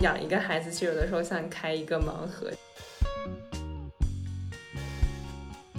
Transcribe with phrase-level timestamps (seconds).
[0.00, 2.52] 养一个孩子，其实有的时候像开一个盲盒。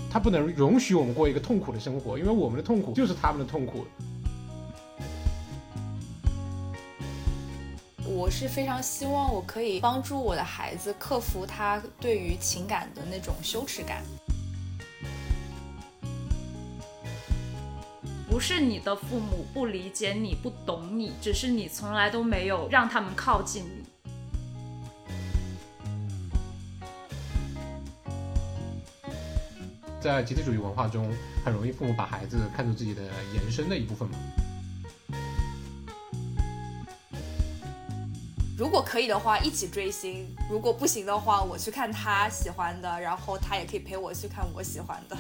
[0.10, 3.86] 他不能容许我们过一个痛苦的生活，因为我们的痛苦就是他们的痛苦。
[8.06, 14.02] 我是非常希望我可以帮助我的孩子克服他对于情感的那种羞耻感。
[18.28, 23.87] 不是你的父母不理解你、不懂你，只是你从来都没有让他们靠近你。
[30.00, 31.12] 在集体主义文化中，
[31.44, 33.02] 很容易父母把孩子看作自己的
[33.34, 34.18] 延伸的一部分嘛。
[38.56, 45.18] 如果可以的话，一起追星；如果不行的话，我去看他喜欢的，然后他也可以陪我去看我喜欢的。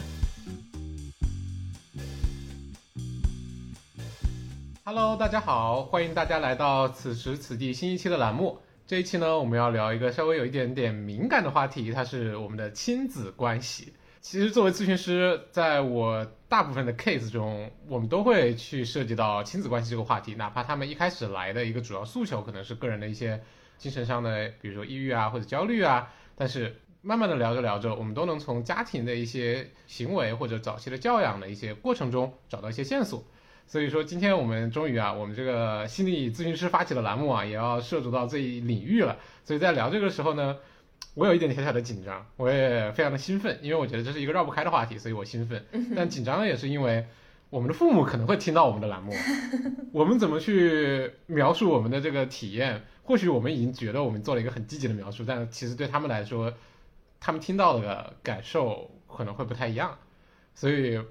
[4.84, 8.60] Hello，大家好，欢迎大家来到此时此地新一期的栏目。
[8.86, 13.94] 这一期呢，我们要聊一个稍微有一点点敏感的话题，它是我们的亲子关系。
[14.30, 23.42] 其实作为咨询师，在我大部分的 case 中，我们都会去涉及到亲子关系这个话题，哪怕他们一开始来的一个主要诉求可能是个人的一些
[23.78, 33.24] 精神上的，比如说抑郁啊或者焦虑啊，但是慢慢的聊着聊着，我们都能从家庭的一些行为或者早期的教养的一些过程中找到一些线索。
[33.66, 39.20] 所以说，今天我们终于啊，我们这个心理咨询师发起的栏目啊，也要涉足到这一领域了。
[39.46, 40.58] 所以在聊这个时候呢。
[41.18, 45.66] 我有一点小小的紧张，我也非常的兴奋，因为我觉得这是一个绕不开的话题，所以我兴奋。
[45.98, 47.08] 但紧张也是因为
[47.50, 49.12] 我们的父母可能会听到我们的栏目，
[49.92, 52.84] 我们怎么去描述我们的这个体验？
[53.02, 56.54] 或许我们已经觉得我们做了一个很积极的描述，但其实对他们来说，
[57.20, 59.98] 他们听到的感受可能会不太一样。
[60.54, 61.02] 所以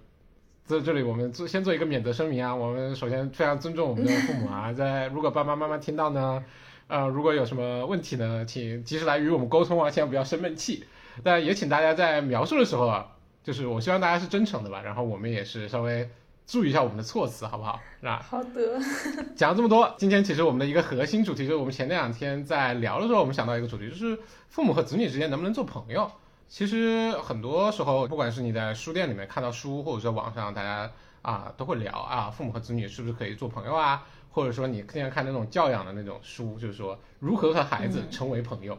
[0.65, 6.45] 在这里，我们做先做一个免责声明啊，我们首先非常尊重我们的父母啊，在如果爸爸妈妈听到呢。
[6.89, 10.85] 呃，如果有什么问题呢，请及时来与我们沟通啊，千万不要生闷气。
[11.25, 13.09] 但也请大家在描述的时候啊，
[13.43, 16.09] 就是我希望大家是真诚的吧，然后我们也是稍微
[16.47, 17.81] 注意一下我们的措辞，好不好？
[18.03, 18.25] 啊？
[18.29, 18.79] 好的。
[19.35, 26.11] 讲了这么多，今天其实我们的一个核心主题就是我们前两天在聊的时候，我们想到一个主题，就是父母和子女之间能不能做朋友。
[26.49, 30.89] 其实很多时候，不管是你在书店里面看到书，或者说网上大家
[31.23, 34.07] 啊都会聊啊，父母和子女是不是可以做朋友啊？
[34.37, 38.79] 或者说你经常看那种教养的那种书，就是说如何和孩子成为朋友，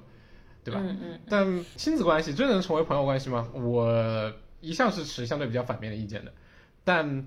[0.64, 0.80] 对吧？
[0.84, 1.20] 嗯嗯。
[1.28, 3.50] 但亲子关系真能成为朋友关系吗？
[3.56, 4.32] 我
[4.62, 6.32] 一向是持相对比较反面的意见的。
[6.84, 7.26] 但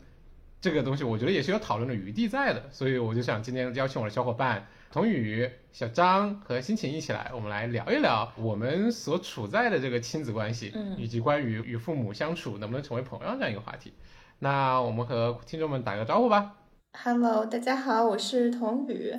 [0.61, 13.93] 这个东西我觉得也是有讨论的余地在的，所以我就想今天邀请我的小伙伴童宇、小张和心情一起来，我们来聊一聊我们所处在的这个亲子关系，以及关于与父母相处能不能成为朋友这样一个话题。
[14.39, 16.55] 那我们和听众们打个招呼吧。
[16.93, 19.15] Hello，大家好，我是童宇，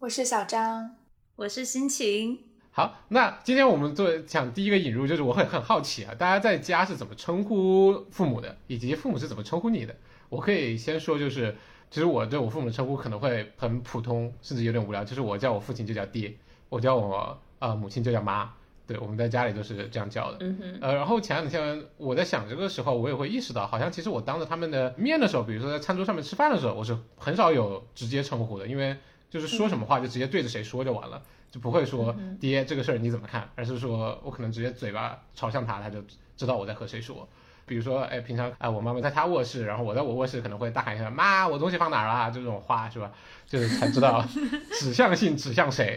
[0.00, 0.96] 我是小张，
[1.36, 2.40] 我是心情。
[2.72, 9.94] 好，那今天我们做讲第一个引入，就是我会很好奇啊，大家在家是怎么称呼父母的，以及父母是怎么称呼你的？
[10.30, 11.54] 我可以先说，就是
[11.90, 16.34] 其实我对我父母的称呼可能会很普通，甚至有点无聊，就是我叫我父亲就叫爹，
[16.68, 18.52] 我叫我呃母亲就叫妈。
[18.86, 20.38] 对，我们在家里都是这样叫的。
[20.40, 20.78] 嗯哼。
[20.80, 28.96] 呃，然后前两天我在想这个时候，我也会意识到，好像其实我当着他们的面的时候，比如说在餐桌上面吃饭的时候，我是很少有直接称呼的，因为
[29.28, 31.20] 就是说什么话就直接对着谁说就完了，
[31.50, 36.02] 就不会说爹这个事儿你怎么看，而是说我可能直接嘴巴朝向他，他就
[36.36, 37.28] 知道我在和谁说。
[37.68, 42.30] 比如说，哎，平常哎，我妈妈在她卧室，然后我在我卧室可能会大喊一声妈，我东西放哪儿了？
[42.30, 43.10] 这种话是吧？
[43.44, 44.24] 就是才知道
[44.78, 45.96] 指向性指向谁。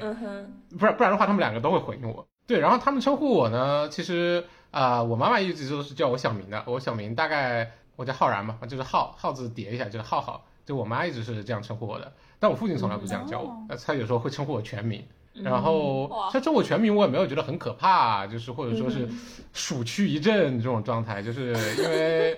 [0.79, 2.25] 不然不然的话，他们两个都会回应我。
[2.49, 6.63] 对，然后他们称呼我呢，其实啊，我妈妈一直都是叫我小名的。
[6.65, 12.11] 我小名大概我叫浩然嘛，就是浩浩字叠一下就是浩浩，就我妈一直是这样称呼我的。
[12.39, 13.55] 但我父亲从来不这样叫我，
[13.85, 15.05] 他有时候会称呼我全名。
[15.31, 19.07] 然后他称我全名，我也没有觉得很可怕，就是或者说是
[19.53, 22.35] 鼠躯一震这种状态，就是因为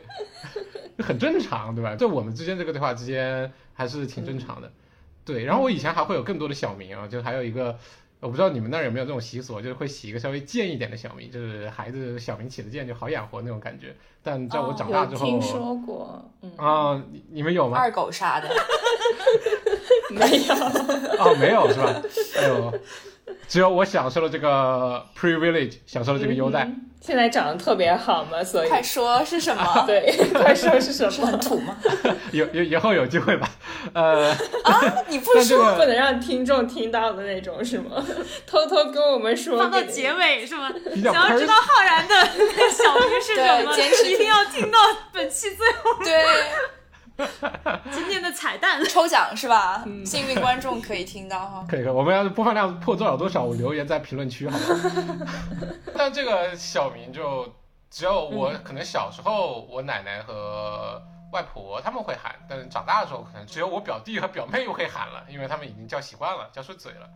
[1.00, 1.96] 很正常，对吧？
[1.96, 4.70] 在我们之间这个对话之间还是挺正常的。
[5.24, 7.80] 对，然后我以前还会有更多的小名啊，就还有一个。
[8.22, 13.96] 我不知道你们那儿有没有这种习俗，就是会起一个稍微贱一点的小名，就是孩子小名起的贱就好养活那种感觉。
[14.22, 16.24] 但在我长大之后，听说过
[16.56, 17.80] 啊，你你们有吗？
[17.80, 18.48] 二狗啥的，
[20.14, 20.54] 没有
[21.18, 22.02] 哦，没有是吧？
[22.38, 22.72] 哎呦，
[23.48, 26.70] 只有我享受了这个 privilege，享受了这个优待。
[27.02, 29.84] 现在长得特别好嘛，所以快说是什么？
[29.88, 31.10] 对，快说是什么？
[31.10, 31.76] 是很土吗？
[32.32, 33.50] 有有以后有机会吧。
[33.94, 34.30] 呃
[34.64, 34.80] 啊，
[35.10, 38.06] 你不说不能让听众听到的那种是吗？
[38.46, 40.72] 偷偷跟我们说，放到结尾是吗？
[41.02, 42.14] 想要知道浩然的
[42.70, 44.78] 小名是什么，坚持一定要听到
[45.12, 46.04] 本期最后。
[46.04, 46.24] 对。
[47.92, 49.84] 今天的彩蛋， 抽奖是吧？
[50.06, 51.66] 幸运观众可以听到哈。
[51.70, 54.66] 可以，可以，我们要是播放量破多少多少，我留言在评论区好吗？
[55.96, 57.54] 但这个小名就
[57.90, 67.08] 只有我可能小时候我奶奶和外婆他们会喊，但是长大的时候可能只有我表弟和表妹又会喊了，因为他们已经叫习惯了，叫出嘴了。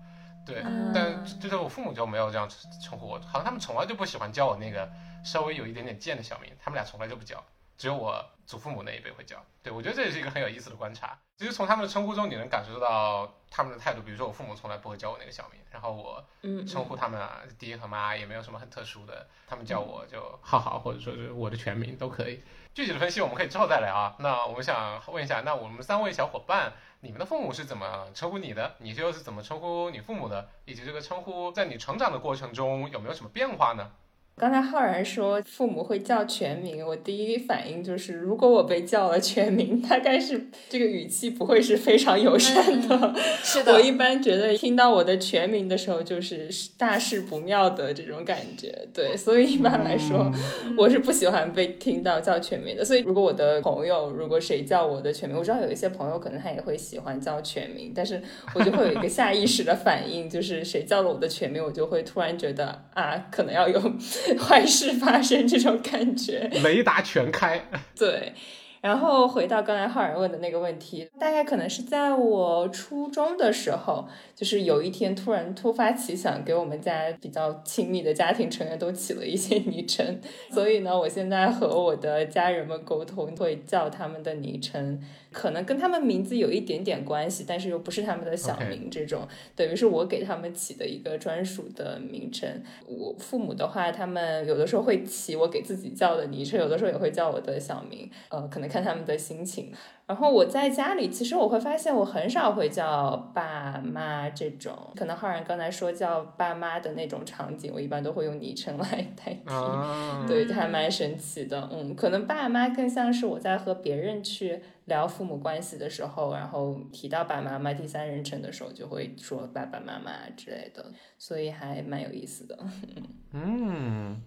[0.45, 2.47] 对，嗯但就是我父母就没有这样
[2.83, 4.88] 称呼我，好像他们从来就不喜欢叫我那个
[5.24, 7.44] 稍微有一点点贱的小名，他们俩从来就不叫，
[7.77, 9.44] 只有我祖父母那一辈会叫。
[9.63, 11.18] 对我觉得这也是一个很有意思的观察。
[11.38, 14.01] 其实从他们的称呼中，你能感受到他们的态度。
[14.01, 22.42] 比如说我父母从来不会叫我那个小名，然后我嗯，称呼他们啊爹和妈也没有什么很特殊的，他们叫我就浩浩，或者说是我的全名都可以。
[22.74, 24.15] 具体的分析我们可以之后再聊啊。
[24.19, 28.75] 那我们想问一下，那我们三位小伙伴，你们的父母是怎么称呼你的？
[28.80, 30.50] 你又是怎么称呼你父母的？
[30.65, 33.92] 以及这个称呼在你成长的过程中有没有什么变化呢？
[34.37, 43.15] 刚才浩然说父母会叫全名，我第一反应就是，如果我被叫了全名，大概是这个语气不会是非常友善的。
[43.41, 48.85] 是的我，一般觉得听到我的全名的时候，就是大事不妙的这种感觉。
[48.93, 50.29] 对，所以一般来说，
[50.77, 52.83] 我是不喜欢被听到叫全名的。
[52.83, 58.21] 所以如果我的朋友，如果谁叫我的全名，我知道有一些朋友可能他也会喜欢叫全名，但是
[58.53, 63.79] 我就会有一个下意识的反应，就是谁叫了我的全名，我就会突然觉得啊，可能要有
[64.39, 66.50] 坏事发生这种感觉。
[66.63, 67.62] 雷达全开，
[67.98, 68.33] 对，
[68.81, 80.19] 然后回到刚才浩然问的那个问题，大概可能是在我初中的时候，就是有一天突然突发奇想，给我们家比较亲密的家庭成员都起了一些 昵称，
[80.51, 85.01] 所以呢，我现在和我的家人们沟通会叫他们的昵称，
[85.35, 92.63] 可能跟他们名字有一点点关系，但是又不是他们的小名这种等于是我给他们起的一个专属的名称。
[92.87, 99.73] 我父母的话，他们有的时候会起我给自己叫的昵称，有的时候也会叫我的小名，呃，可能看他们的心情。
[100.07, 108.86] 然后我在家里，其实我会发现我很少会叫爸妈这种，可能浩然刚才说叫爸妈的那种场景，我一般都会用昵称来
[109.18, 109.52] 代替。
[109.52, 111.68] 啊，对，还蛮神奇的。
[111.72, 120.86] 嗯，可能爸妈更像是我在和别人去聊父母关系的时候，然后提到爸妈妈第三人称的时候，就会说爸爸妈妈之类的，
[121.18, 122.56] 所以还蛮有意思的。
[123.34, 124.22] 嗯，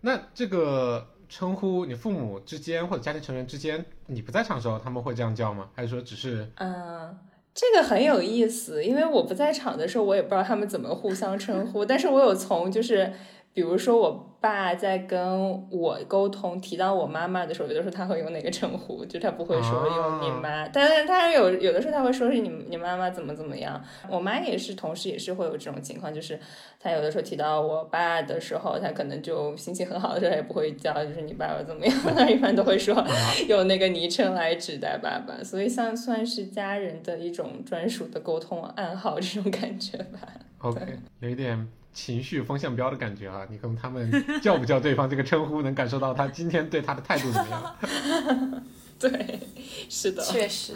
[0.00, 5.68] 那这个称呼你父母之间或者家庭成员之间，你不在场的时候他们会这样叫吗？
[5.74, 7.18] 还是说只是嗯，
[7.54, 13.12] 这个很有意思，因为我不在场的时候，我也不知道他们怎么互相称呼，但是我有从就是。
[13.54, 23.82] 比如说，我爸在跟我沟通提到我妈妈的时候，有的时候他会用哪个称呼，就他不会说用你妈，但是他有有的时候他会说是你你妈妈怎么怎么样。
[24.08, 26.38] 我妈也是，同时也是会有这种情况，就是
[26.78, 32.94] 他有的时候提到我爸的时候，他可能就心情很好的时候，他也不会叫就是你爸爸怎么样， 他一般都会说
[33.48, 40.20] 用那个昵称来指代爸爸，所以像算是家人的一种专属的沟通暗号这种感觉吧。
[40.58, 40.80] OK，
[41.20, 41.68] 有一点
[41.98, 43.44] 情绪风向标的感觉啊。
[43.50, 44.08] 你跟他们
[44.40, 48.62] 叫不叫对方这个称呼，能感受到他今天对他的态度怎么样？
[49.00, 49.40] 对，
[49.88, 50.74] 是的，确实。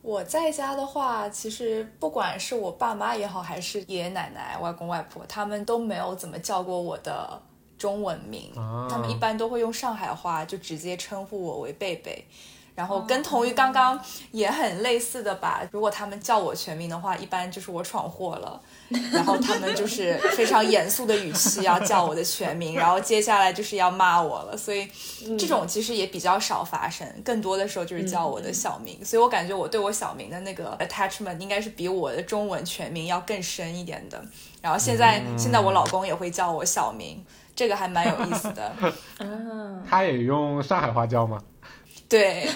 [0.00, 7.40] 我在家的话，其实不管是我爸妈也好，还是爷爷奶奶、外公外婆，他们都没有怎么叫过我的
[7.78, 12.26] 中文名，啊他们一般都会用上海话，就直接称呼我为贝贝。
[12.74, 18.60] 然后跟同于刚刚也很类似的吧，如果他们叫我全名的话，一般就是我闯祸了，
[19.12, 24.88] 然后他们就是非常严肃的语气要 叫我的全名，然后接下来就是要骂我了，所以
[25.38, 34.22] 这种其实也比较少发生，更多的时候就是叫我的小名，所以我感觉我对我小名的那个 attachment 应该是比我的中文全名要更深一点的。
[34.62, 37.22] 然后现在、现在我老公也会叫我小名，
[37.54, 38.64] 这个还蛮有意思的。
[39.18, 41.38] 啊， 他也用上海话叫吗？
[42.12, 42.46] 对，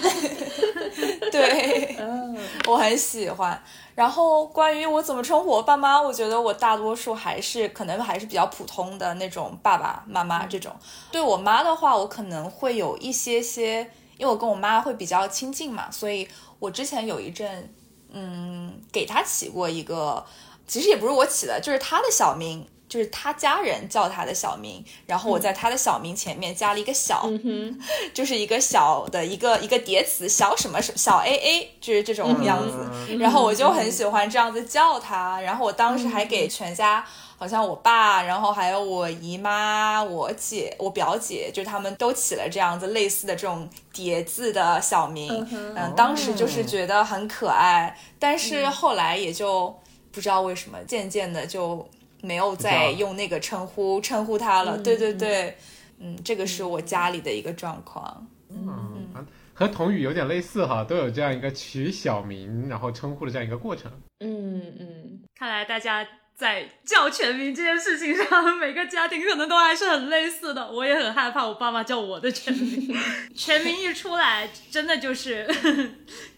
[1.31, 2.37] 对，嗯
[2.67, 3.59] 我很喜欢。
[3.95, 10.71] 然后关于我怎么称呼我爸妈，我觉得我大多数还是可能还是比较普通的那种爸爸妈妈这种。
[11.11, 13.79] 对我妈的话，我可能会有一些些，
[14.19, 16.27] 因为我跟我妈会比较亲近嘛，所以
[16.59, 17.73] 我之前有一阵，
[18.11, 20.23] 嗯，给她起过一个，
[20.67, 22.63] 其实也不是我起的，就是她的小名。
[22.89, 27.77] 就是他家人叫他的小名，然后我在他的小名前面加了一个小，嗯，
[28.13, 32.89] 就是一个小的一个一个叠词，小什么小 A A，就是这种样子。
[33.09, 33.19] 嗯。
[33.19, 37.05] 然后我就很喜欢这样子叫他，然后我当时还给全家，
[37.37, 45.45] 好像我爸，然后还有我姨妈、我姐、我表姐，就他们都起了这样子类似的这种叠字的小名。
[45.51, 49.75] 嗯嗯，当时就是觉得很可爱，但是后来也就
[50.11, 51.87] 不知道为什么，渐渐的就
[52.21, 54.77] 没有再用那个称呼称呼他了。
[54.77, 55.55] 对对对，
[55.99, 58.27] 嗯，这个是我家里的一个状况。
[58.49, 63.91] 嗯，和童语有点类似哈，都有这样一个取小名然后称呼的这样一个过程。
[64.19, 70.71] 嗯嗯，看来大家在叫全名这件事情上，每个家庭可能都还是很类似的。
[70.71, 72.95] 我也很害怕我爸妈叫我的全名，
[73.35, 75.47] 全名一出来，真的就是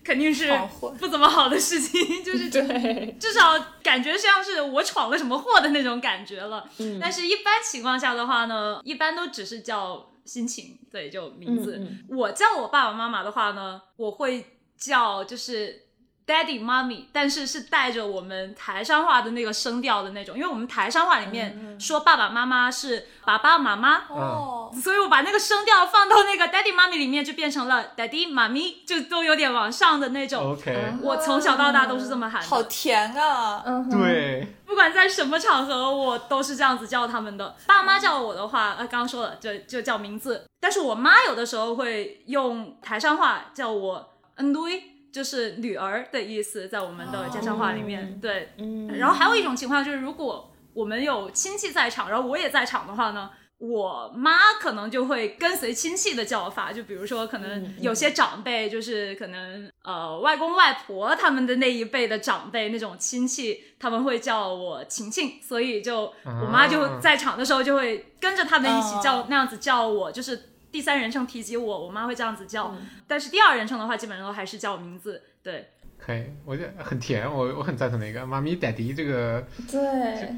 [0.01, 0.49] 肯定是
[0.97, 6.65] 不怎么好的事情， 就是对，至少感觉像是我闯了什么祸的那种感觉了。
[6.77, 11.75] 嗯但是，一般情况下的话呢，一般都只是叫心情，对，就名字。
[11.77, 14.45] 嗯我叫我爸爸妈妈的话呢，我会
[14.77, 15.88] 叫就是
[16.29, 24.03] daddy、mommy，但是是带着我们台山话的那个声调的那种，因为我们台山话里面说爸爸妈妈是爸爸妈妈。
[24.09, 30.51] 哦，所以我把那个声调放到那个 daddy、mommy 里面，就变成了 daddy、妈咪，就都有点往上的那种。
[30.53, 32.47] OK，我从小到大都是这么喊的。
[32.47, 33.63] 好甜啊！
[33.65, 37.55] 嗯哼，对，不管在什么场合，我都是这样子叫他们的。
[37.65, 40.45] 爸妈叫我的话，呃，刚刚说了，就就叫名字。
[40.59, 48.03] 但是我妈有的时候会用台山话叫我恩堆，就是女儿的意思，在我们的家乡话里面。
[48.05, 48.19] 哦。
[48.21, 72.75] 对，嗯，然后还有一种情况就是，如果我们有亲戚在场，然后我也在场的话呢，我妈可能就会跟随亲戚的叫法，就比如说，可能嗯有些长辈就是可能呃外公外婆他们的那一辈的长辈那种亲戚，他们会叫我晴晴，所以就我妈就在场的时候就会跟着他们一起叫、哦那样子叫我，就是第三人称提及我，我妈会这样子叫，
[73.07, 75.69] 但是第二人称的话，基本上都还是叫我名字，对。
[75.97, 79.45] 可以，我觉得很甜，我我很赞同那个妈咪、daddy 这个。
[79.69, 80.33] 对，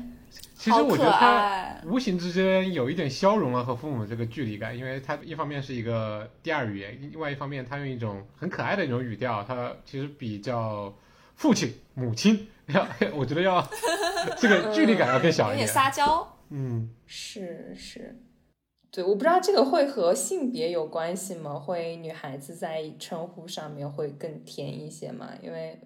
[0.56, 10.92] 其实我觉得好可它无形之间有一点消融了和父母这个距离感，因为他一方面是一个第二语言，另外一方面他用一种很可爱的一种语调，他其实比较
[11.36, 13.64] 父亲、母亲要， 我觉得要
[14.40, 15.68] 这个距离感要更小有点一点。
[15.68, 16.38] 撒娇。
[16.50, 18.20] 嗯，是是，
[18.92, 21.54] 对，我不知道这个会和性别有关系吗？
[21.54, 25.30] 会女孩子在称呼上面会更甜一些吗？
[25.42, 25.80] 因为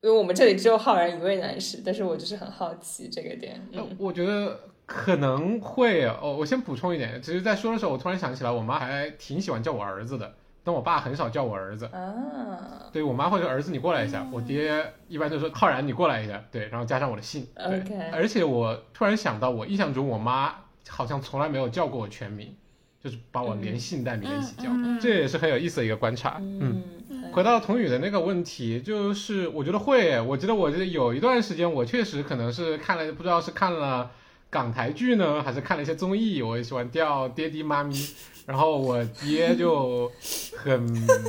[0.00, 3.60] 因为我们这里只有浩然一位男士，但是我就是很好奇这个点。
[3.98, 6.34] 我觉得可能会哦。
[6.38, 11.84] 我先补充一点，其实，在说的时候，我突然想起来，我妈还挺喜欢叫我儿子的，但我爸很少叫我儿子。
[11.92, 17.46] 啊对我妈会说儿子你过来一下，我爹一般就说浩然你过来一下，对，然后加上我的姓。
[17.54, 20.54] 对 OK 而且我突然想到，我印象中我妈
[20.88, 22.54] 好像从来没有叫过我全名，
[23.02, 26.36] 就是把我连姓带名一起叫，嗯这也是很有意思的一个观察。
[26.40, 27.32] 嗯，嗯。
[27.32, 34.10] 回到童宇的那个问题，就是我觉得会，我记得我这有一段时间，我确实可能是看了，不知道是看了
[34.50, 37.94] 港台剧呢，还是看了一些综艺，我也喜欢叫爹地妈咪，
[38.46, 40.10] 然后我爹就
[40.56, 40.84] 很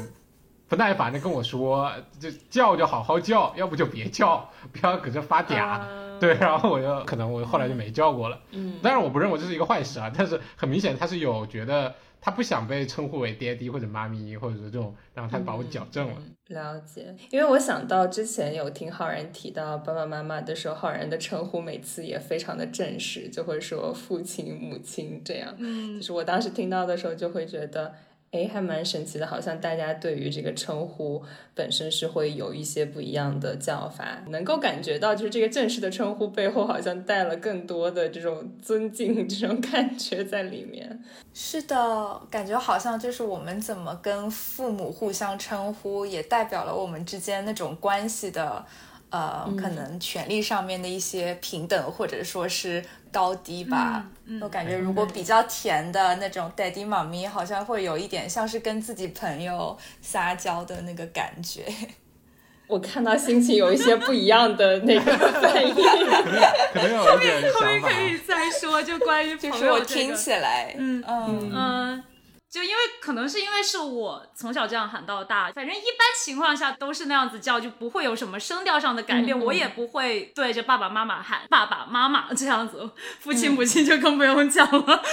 [0.68, 5.82] 不耐烦的跟我说，就叫就好好叫，要不就别叫，不要搁这发嗲。
[6.28, 8.40] 啊对，然后我就可能我后来就没叫过了。
[8.52, 16.16] 嗯当然我不认为这是一个坏事啊，但是很明显他是有觉得他不想被称呼为爹地或者妈咪，或者是这种，然后他把我矫正了。
[16.18, 25.56] 嗯了解，因为我想到之前有听浩然提到爸爸妈妈的时候，浩然的称呼每次也非常的正式，就会说父亲、母亲这样。
[25.58, 27.94] 嗯就是我当时听到的时候，就会觉得，
[28.32, 31.22] 哎，还蛮神奇的，好像大家对于这个称呼
[31.54, 41.04] 本身是会有一些不一样的叫法，能够感觉到，就是这个正式的称呼背后好像带了更多的这种尊敬 这种感觉在里面。
[41.34, 48.66] 是的，感觉好像就是我们怎么跟父母互相称呼，也代表了我们之间那种关系的，
[49.12, 54.04] 呃，可能权利上面的一些平等，或者说是高低吧。
[54.42, 61.66] 我感觉如果比较甜的那种 daddy 妈咪，好像会有一点像是跟自己朋友撒娇的那个感觉。
[62.68, 65.76] 我看到心情有一些不一样的那个反应。
[66.74, 67.92] 可能有一点后面可。
[68.02, 72.04] 以再说，就关于就是我朋友这个听起来，嗯嗯嗯，
[72.52, 79.38] 就因为可能是因为是我从小这样喊到大，反正一般情况下都是那样子叫，就不会有什么声调上的改变。
[79.38, 82.92] 嗯嗯我也不会对着爸爸妈妈喊爸爸妈妈这样子，
[83.22, 85.04] 父亲母亲就更不用讲了。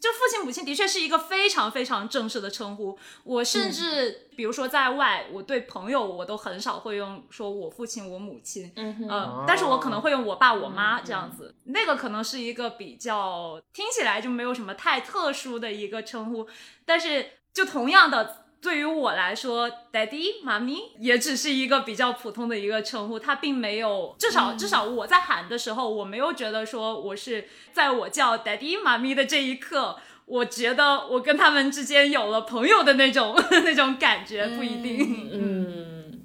[0.00, 16.48] 就父亲母亲的确是一个非常非常正式的称呼，我甚至、比如说在外，我对朋友我都很少会用说我父亲我母亲，嗯呃，但是我可能会用我爸我妈这样子，那个可能是一个比较听起来就没有什么太特殊的一个称呼，
[16.86, 18.46] 但是就同样的。
[18.60, 35.30] 对于我来说，daddy、妈咪也只是一个比较普通的一个称呼，它并没有，至少至少我在喊的时候，我没有觉得说我是在我叫 daddy、妈咪的这一刻，我觉得我跟他们之间有了朋友的那种 那种感觉，不一定。
[35.32, 36.20] 嗯，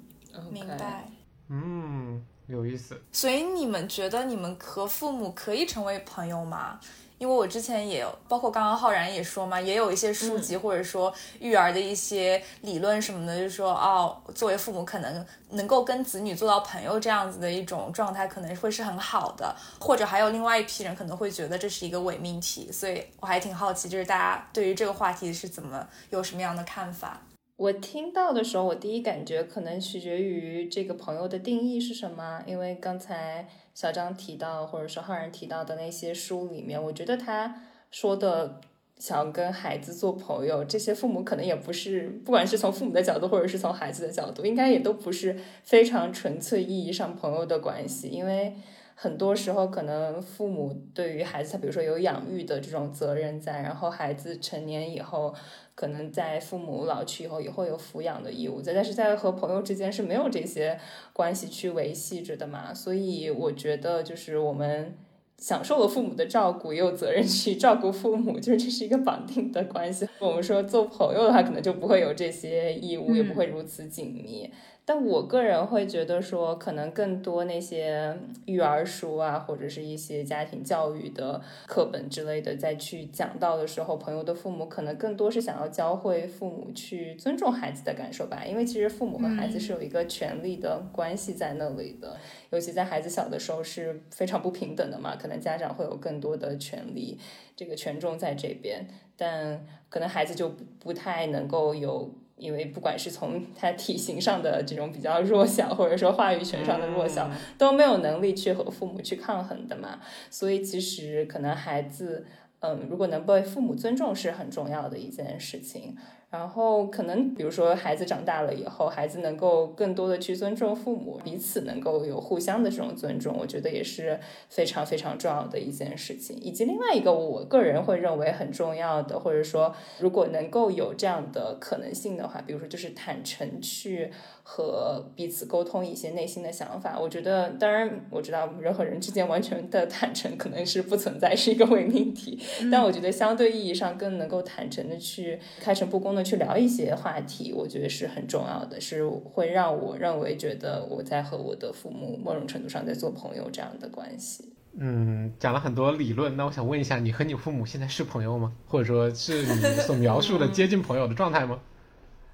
[0.52, 1.10] 明白。
[1.48, 3.02] 嗯，有意思。
[3.12, 6.78] 所以你们觉得你们和父母可以成为朋友吗？
[7.18, 19.56] 因为我之前也有，包括刚刚浩然也说嘛，也有一些书籍或者说育儿的一些理论什么的，就是说哦，作为父母可能能够跟子女做到朋友这样子的一种状态，可能会是很好的。
[19.80, 27.22] 或者还有另外一批人可能会觉得这是一个伪命题，所以我还挺好奇，就是大家对于这个话题是怎么有什么样的看法？
[27.56, 33.48] 我听到的时候，我第一感觉可能取决于这个朋友的定义是什么，因为刚才。
[33.76, 38.58] 小张提到，或者说浩然提到的那些书里面，我觉得他说的
[38.98, 48.54] 想跟孩子做朋友，这些父母可能也不是，不管是从父母的角度，或者是从孩子的角度，应该也都不是非常纯粹意义上朋友的关系，因为。
[48.98, 55.34] 很多时候，可能父母对于孩子，他比如说有养育的这种责任在，然后孩子成年以后，
[55.76, 60.80] 可能在父母老去以后也会有抚养的义务在，但是在和朋友之间是没有这些
[61.12, 64.96] 关系去维系着的嘛，所以我觉得就是我们
[65.36, 70.08] 享受了父母的照顾，也有责任去照顾父母，就是这是一个绑定的关系。
[70.18, 74.50] 我们说做朋友的话，可能就不会有这些义务，也不会如此紧密。
[74.88, 88.44] 但我个人会觉得说，可能更多那些育儿书啊，或者是一些家庭教育的课本之类的，在去讲到的时候，朋友的父母可能更多是想要教会父母去尊重孩子的感受吧。
[88.46, 92.16] 因为其实父母和孩子是有一个权利的关系在那里的，
[92.50, 95.16] 尤其在孩子小的时候是非常不平等的嘛。
[95.16, 97.18] 可能家长会有更多的权利，
[97.56, 102.08] 这个权重在这边，但可能孩子就不太能够有。
[102.36, 110.00] 因为不管是从他体型上的这种比较弱小，或者说话语权上的弱小，都没有能力去和父母去抗衡的嘛，
[110.30, 112.26] 所以其实可能孩子，
[112.60, 115.96] 嗯，如果能被父母尊重是很重要的一件事情。
[116.28, 124.18] 然后可能，比如说孩子长大了以后，孩子能够更多的去尊重父母，彼此能够有互相的这种尊重，我觉得也是
[124.48, 126.36] 非常非常重要的一件事情。
[126.38, 134.10] 以及另外一个，我个人会认为很重要的，或者说如果能够有这样的可能性的话，比如说就是坦诚去。
[134.48, 142.38] 和彼此沟通一些内心的想法，我觉得，当然我知道人和人之间完全的坦诚可能是不存在，是一个伪命题。
[142.70, 154.52] 但我觉得相对意义上更能够坦诚的去开诚布公的去聊一些话题，我觉得是很重要的，是会让我认为觉得我在和我的父母某种程度上在做朋友这样的关系。
[154.78, 158.52] 嗯，讲了很多理论，那我想问一下，你和你父母现在是朋友吗？
[158.66, 161.58] 或者说是你所描述的 接近朋友的状态吗？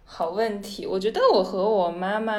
[0.05, 2.35] 好问题，我觉得我和我妈妈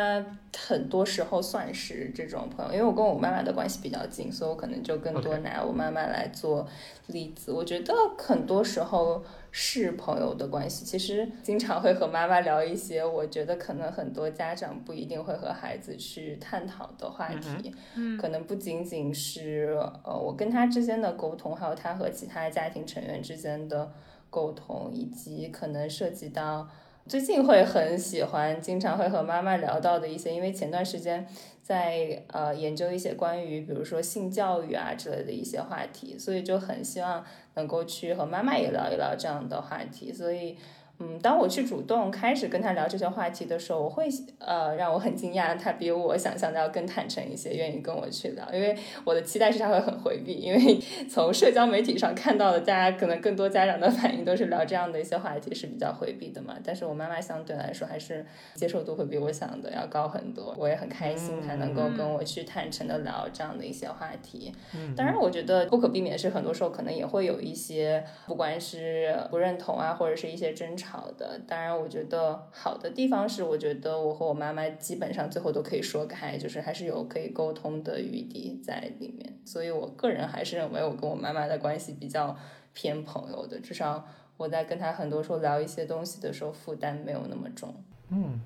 [0.68, 6.68] 很多时候算是这种朋友，因为我跟我妈妈的关系比较近，所以我可能就更多拿我妈妈来做
[7.08, 7.52] 例子。
[7.52, 9.24] 我觉得很多时候
[9.56, 17.72] 是朋友的关系，其实经常会和妈妈聊一些我觉得可能很多家长不一定会和孩子去探讨的话题。
[17.96, 23.92] 嗯，可能不仅仅是呃我跟他之间的沟通，还有他和其他家庭成员之间的
[24.32, 26.68] 沟通，以及可能涉及到。
[27.06, 31.28] 最近会很喜欢，经常会和妈妈聊到的一些，因为前段时间
[31.64, 40.56] 在呃研究一些关于比如说性教育啊之类的一些话题，所以就很希望能够去和妈妈也聊一聊这样的话题，所以。
[41.04, 44.08] 嗯，当我去主动开始跟他聊这些话题的时候，我会
[44.40, 48.48] 呃让我很惊讶，他比我想象的要更坦诚一些，愿意跟我去聊。
[48.54, 50.80] 因为我的期待是他会很回避，因为
[51.12, 56.56] 从社交媒体上看到的，大家可能更多家长的反应都是聊这样的一些话题是比较回避的嘛。
[56.64, 64.54] 但是我妈妈相对来说还是接受度会比我想的要高很多，我也很开心她能够跟我去坦诚的聊这样的一些话题。
[64.74, 70.93] 嗯，当然我觉得不可避免是很多时候可能也会有一些，不管是不认同啊，或者是一些争吵。
[70.94, 79.42] 好的，当然，我觉得好的地方是，我觉得我和我妈妈基本上最后都可以说开，就是还是有可以沟通的余地在里面。
[79.44, 82.38] 所以我个人还是认为我跟我妈妈的关系比较
[82.74, 87.74] 偏朋友的，至少我在跟她很多时候聊一些东西的时候，负担没有那么重。
[88.10, 88.42] 嗯，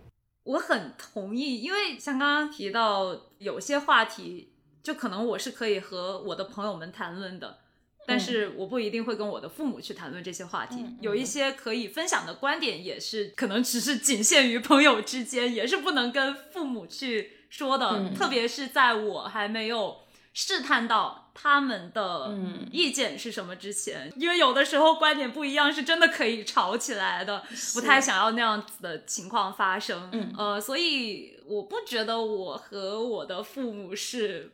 [0.46, 7.58] 我很同意，因为像刚刚提到有些话题，就可能我是可以和我的朋友们谈论的。
[8.08, 18.10] 但是我不一定会跟我的父母去谈论这些话题，有一些可以分享的观点，也是可能只是仅限于朋友之间，也是不能跟父母去说的。
[18.16, 19.98] 特别是在我还没有
[20.34, 22.34] 试探到他们的
[22.72, 27.44] 意见是什么之前，因为有的时候观点不一样，是真的可以吵起来的，
[27.74, 30.34] 不太想要那样子的情况发生。
[30.38, 34.54] 呃，所以我不觉得我和我的父母是。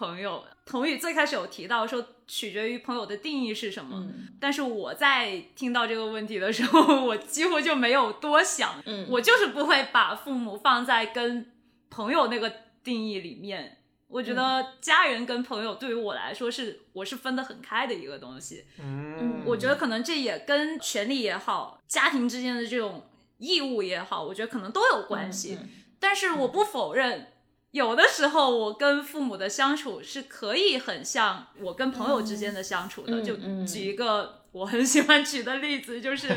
[0.00, 4.08] 朋友，童宇最开始有提到说，取决于朋友的定义是什么。
[4.40, 8.82] 但是我在听到这个问题的时候，我几乎就没有多想。
[8.86, 11.52] 嗯，我就是不会把父母放在跟
[11.90, 12.50] 朋友那个
[12.82, 13.76] 定义里面
[14.08, 18.64] 我觉得家人跟朋友对于我来说是我是分得很开的一个东西。
[18.78, 25.58] 嗯，我觉得可能这也跟权利也好，家庭之间的这种义务也好，我觉得可能都有关系。
[25.60, 25.68] 嗯
[26.02, 27.26] 但是我不否认，
[27.72, 33.22] 有的时候我跟父母的相处是可以很像我跟朋友之间的相处的。
[33.22, 36.28] 就举一个我很喜欢举的例子，就是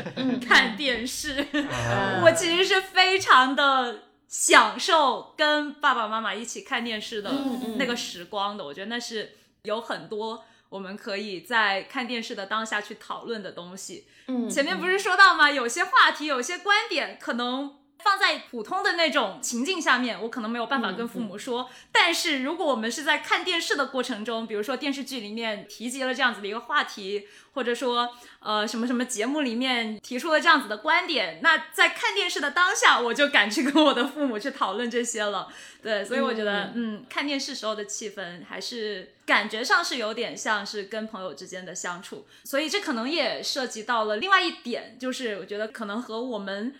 [0.46, 1.40] 看电视。
[1.70, 7.32] 啊 我其实是非常的享受跟爸爸妈妈一起看电视的
[7.76, 8.64] 那个时光的。
[8.64, 9.32] 我觉得那是
[9.64, 14.06] 有很多我们可以在看电视的当下去讨论的东西。
[14.28, 15.50] 嗯，前面不是说到吗？
[15.50, 17.78] 有些话题、有些观点可能。
[18.04, 21.70] 放在普通的那种情境下面，我可能没有办法跟父母说。
[21.90, 35.48] 但是如果我们是在看电视的过程中，比如说电视剧里面提及了这样子的一个话题，或者说呃什么什么节目里面提出了这样子的观点，那在看电视的当下，我就敢去跟我的父母去讨论这些了。
[35.82, 46.74] 对，所以我觉得，嗯，看电视时候的气氛还是感觉上是有点像是跟朋友之间的相处，所以这可能也涉及到了另外一点，就是我觉得可能和我们。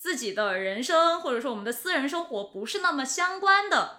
[0.00, 3.98] 自己的人生或者说我们的私人生活不是那么相关的，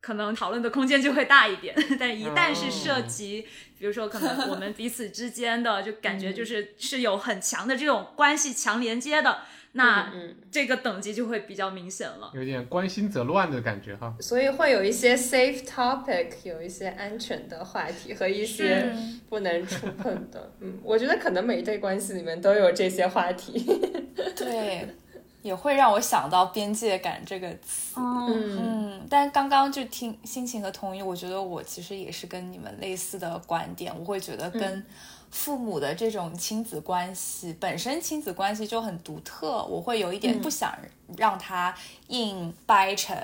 [0.00, 1.76] 可能讨论的空间就会大一点。
[2.00, 3.46] 但一旦是涉及，
[3.78, 9.40] 比如说可能我们彼此之间的，就感觉 就是是有很强的这种关系强连接的，
[9.72, 12.30] 那嗯这个等级就会比较明显了。
[12.32, 14.16] 有点关心则乱的感觉哈。
[14.20, 18.90] 所以会有一些 safe topic，有一些安全的话题和一些
[19.28, 20.54] 不能触碰的。
[20.60, 23.62] 嗯，我觉得可能每一对关系里面都有这些话题。
[24.34, 24.88] 对，
[25.46, 28.00] 也会让我想到边界感这个词。
[28.00, 33.96] 哦，嗯嗯，但刚刚就听心情和同意，我觉得我其实也是跟你们类似的观点。
[33.96, 34.84] 我会觉得跟
[35.30, 40.76] 父母的这种亲子关系、本身亲子关系就很独特，我会有一点不想
[41.16, 41.72] 让他
[42.08, 43.16] 硬掰成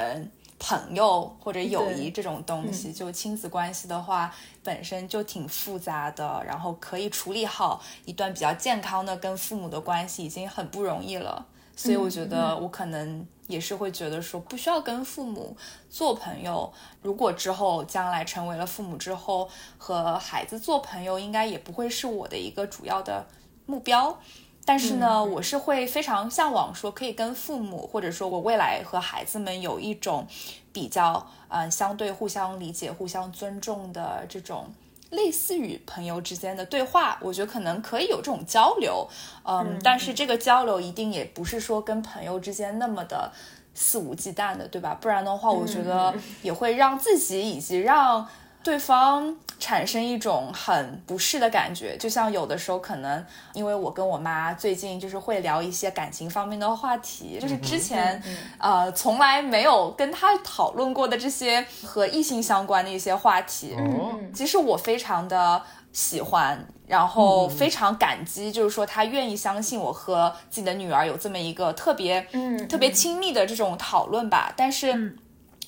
[0.59, 2.93] 朋友或者友谊这种东西。
[2.93, 4.33] 就亲子关系的话，
[4.63, 11.47] 本身就挺复杂的，然后可以处理好一段比较健康的跟父母的关系，已经很不容易了。
[11.75, 15.57] 所以我觉得我可能也是会觉得说，不需要跟父母
[15.91, 16.73] 做朋友。
[17.01, 23.27] 如果之后将来成为了父母之后，和孩子做朋友，应该也不会是我的一个主要的
[23.67, 24.19] 目标。
[24.65, 30.27] 但是呢，我是会非常向往说，可以跟父母，或者说我未来和孩子们有一种
[30.73, 34.73] 比较，嗯、相对互相理解、互相尊重的这种。
[35.13, 39.07] 类似于朋友之间的对话，我觉得可能可以有这种交流，
[39.45, 43.31] 嗯，但是这个交流一定也不是说跟朋友之间那么的
[43.75, 44.97] 肆无忌惮的，对吧？
[45.01, 48.27] 不然的话，我觉得也会让自己以及让
[48.63, 51.97] 对方产生一种很不适的感觉。
[51.97, 58.23] 就像有的时候可能，因为我跟我妈最近就是会聊一些感情方面的话题，就是之前、
[58.59, 63.75] 呃从来没有跟她讨论过的这些和异性相关的一些话题。
[63.77, 74.53] 嗯，其实我非常的喜欢，然后非常感激，就是说他愿意相信我和自己的女儿有这么一个特别、嗯特别亲密的这种讨论吧。
[74.57, 75.17] 但是，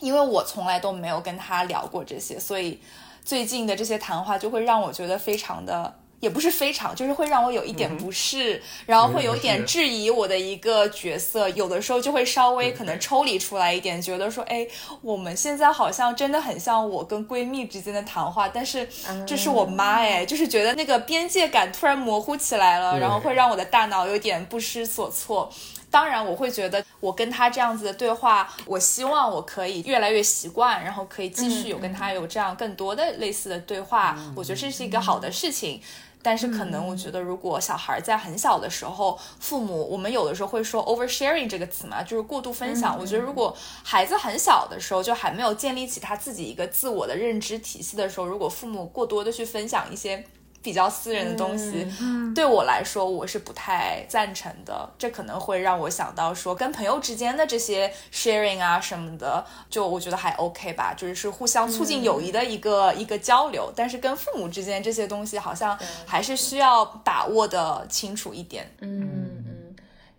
[0.00, 2.80] 因为我从来都没有跟他聊过这些，所以
[3.24, 5.94] 最近的这些谈话就会让我觉得非常的。
[6.20, 14.66] 也不是非常，就是会让我有一点不适，然后会有一点质疑我的一个角色，有的时候就会稍微可能抽离出来一点，觉得说，哎，
[15.02, 18.88] 我们现在好像真的很像我跟闺蜜之间的谈话，但是
[19.26, 25.52] 这是我妈哎，就是觉得那个边界感突然模糊起来了，然后会让我的大脑有点不知所措。
[25.94, 34.18] 当然，我会觉得我跟他这样子的对话，我希望我可以越来越习惯，然后可以继续有跟他有这样更多的类似的对话。
[34.34, 35.80] 我觉得这是一个好的事情。
[36.20, 42.98] 但是可能我觉得，如果小孩在很小的时候，父母我们有的时候会说 oversharing 这个词嘛，就是过度分享。
[42.98, 43.54] 我觉得如果
[43.84, 50.24] 孩子很小的时候，就还没有建立起他自己一个自我的认知体系的时候，如果父母过多的去分享一些
[50.64, 51.86] 比较私人的东西，
[52.34, 54.88] 对我来说我是不太赞成的。
[54.98, 63.70] 这可能会让我想到说，跟朋友之间的这些 sharing 啊什么的，就我觉得还 OK 吧，就是是互相促进友谊的一个、一个交流。
[63.76, 68.74] 但是跟父母之间这些东西，好像还是需要把握的清楚一点。
[68.80, 69.53] 嗯嗯，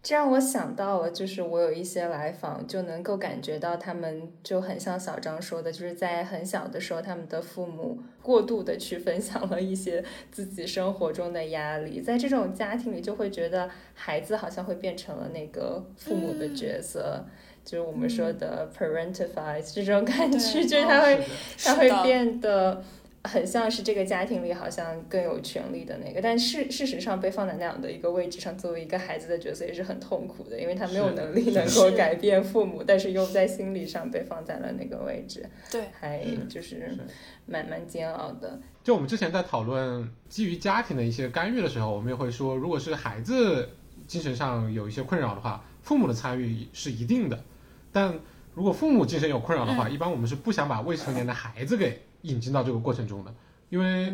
[0.06, 17.26] 这让我想到了，就是我有一些来访，就能够感觉到他们就很像小张说的，就是在很小的时候，他们的父母过度的去分享了一些自己生活中的压力，在这种家庭里，就会觉得孩子好像会变成了那个父母的角色。
[17.64, 21.20] 就是我们说的 parentified 这种感觉，就是他会
[21.58, 22.84] 是他会变得
[23.28, 36.98] 很像是这个家庭里好像更有权利的那个，但事事实上被放在那样的一个位置上，作为一个孩子的角色也是很痛苦的，因为他没有能力能够改变父母，但是又在心理上被放在了那个位置，对，还就是
[37.46, 38.60] 蛮蛮煎熬的。
[38.84, 43.70] 就我们之前在讨论基于家庭的一些干预的时候，我们也会说，如果是孩子
[44.06, 47.44] 精神上有一些困扰的话，父母的参与是一定的。
[47.92, 48.14] 但
[48.54, 53.34] 如果父母精神有困扰的话，一般我们是不想把未成年的孩子给引进到这个过程中的，
[53.70, 54.14] 因为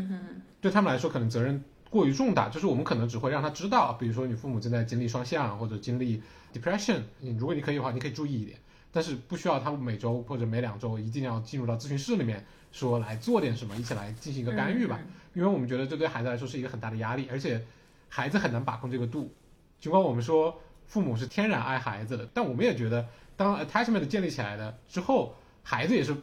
[0.60, 2.50] 对他们来说可能责任过于重大。
[2.50, 6.21] 就是我们可能只会让他知道，比如说你父母正在经历双向或者经历
[6.54, 8.58] depression，你如果你可以的话，你可以注意一点，
[8.91, 15.00] 但是不需要他们每周或者每两周一定要进入到咨询室里面说来做点什么，一起来进行一个干预吧。
[15.34, 17.65] 因为我们觉得这对孩子来说是一个很大的压力，而且
[18.10, 19.34] 孩子很难把控这个度。
[19.80, 26.15] 尽管我们说父母是天然爱孩子的，但我们也觉得，当 attachment 建立起来的之后，孩子也是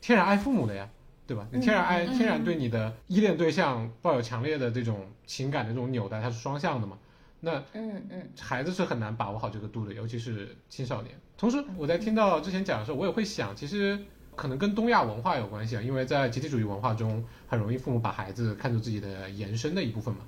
[0.00, 0.88] 天然爱父母的呀，
[1.26, 1.46] 对吧？
[1.50, 6.98] 你天然爱，天然对你的依恋对象抱有强烈的这种情感的这种纽带，它是双向的嘛。
[7.40, 11.14] 那嗯嗯孩子是很难把握好这个度的，尤其是青少年。
[11.36, 13.98] 同时，我在听到之前讲的时候，我也会想，其实
[14.34, 20.20] 可能跟东亚文化有关系啊，因为在集体主义文化中，很容易父母把孩子看作自己的延伸的一部分嘛，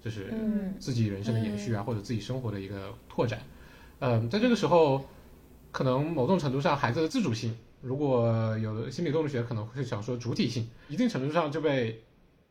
[0.00, 3.40] 就是嗯自己人生的延续啊，或者自己生活的一个拓展。
[3.98, 5.04] 嗯，在这个时候，
[5.72, 12.02] 可能某种程度上，孩子的自主性，如果有的心理动力学可能会想说主体性，一定程度上就被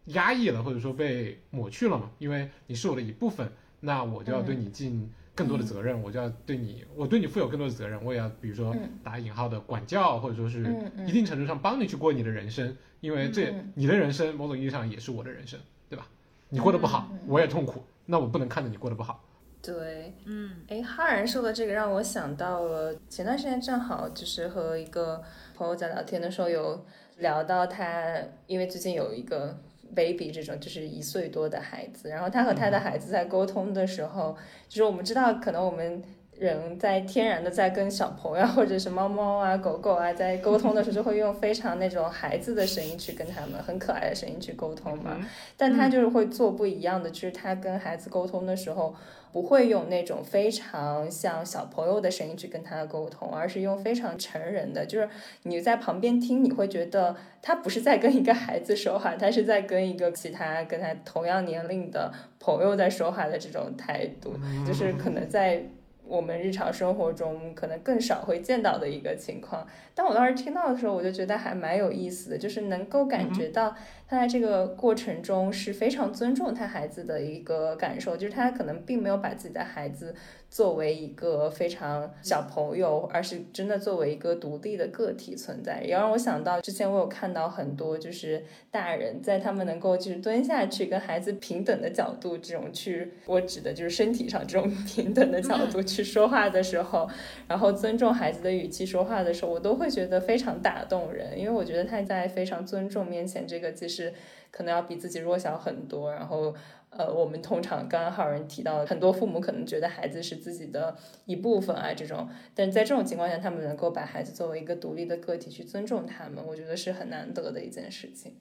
[0.06, 10.66] 压抑了，或者说被抹去了嘛，因为你是我的一部分，那我就要对你尽更多的责任，我就要对你，我对你负有更多的责任，我也要比如说嗯打引号的管教，或者说是
[11.06, 16.08] 一定程度上帮你去过你的人生，因为这嗯你的人生某种意义上也是我的人生，对吧？
[16.50, 19.24] 你过得不好，我也痛苦，那我不能看着你过得不好。
[19.62, 20.52] 对，嗯。
[20.68, 25.22] 哎，哈然说的这个让我想到了，前段时间正好就是和一个
[25.56, 26.86] 朋友在聊天的时候有
[27.18, 28.14] 聊到他，
[28.48, 29.58] 因为最近有一个
[29.96, 36.04] baby 这种就是一岁多的孩子，然后他和他的孩子在沟通的时候，就是我们知道可能我们。
[36.40, 45.18] 人在天然的在跟小朋友或者是猫猫啊、狗狗啊在沟通的时候，就会用非常那种孩子的声音去跟他们，很可爱的声音去沟通嘛。
[45.58, 48.96] 但他就是会做不一样的，就是他跟孩子沟通的时候，
[49.34, 55.10] 不会用那种非常像小朋友的声音去跟他沟通，而是用非常成人的，就是
[55.44, 64.34] 你在旁边听，你会觉得他不是在跟一个孩子说话，他是在跟一个其他跟他同样年龄的朋友在说话的这种态度，
[64.66, 65.62] 就是可能在。
[66.10, 73.76] 我们日常生活中可能更少会见到的一个情况，但我当时听到的时候，我就觉得还蛮有意思的，就是能够感觉到
[74.08, 80.16] 他在这个过程中是非常尊重他孩子的一个感受，就是他可能并没有把自己的孩子
[80.50, 85.84] 作为一个非常小朋友，而是真的作为一个独立的个体存在。
[85.84, 97.08] 也让我想到之前我有看到很多就是大人在他们能够就是蹲下去跟孩子平等的角度，这种去我指的就是身体上这种平等的角度去说话的时候，
[97.48, 104.12] 然后尊重孩子的语气说话的时候，我都会觉得非常打动人，因为我觉得他在非常尊重面前，这个其实
[104.50, 106.56] 可能要比自己弱小很多，然后。
[106.92, 118.36] 呃，我们通常刚刚浩然提到，很多父母可能觉得孩子是自己的一部分啊，这种，但在这种情况下，他们能够把孩子作为一个独立的个体去尊重他们，我觉得是很难得的一件事情。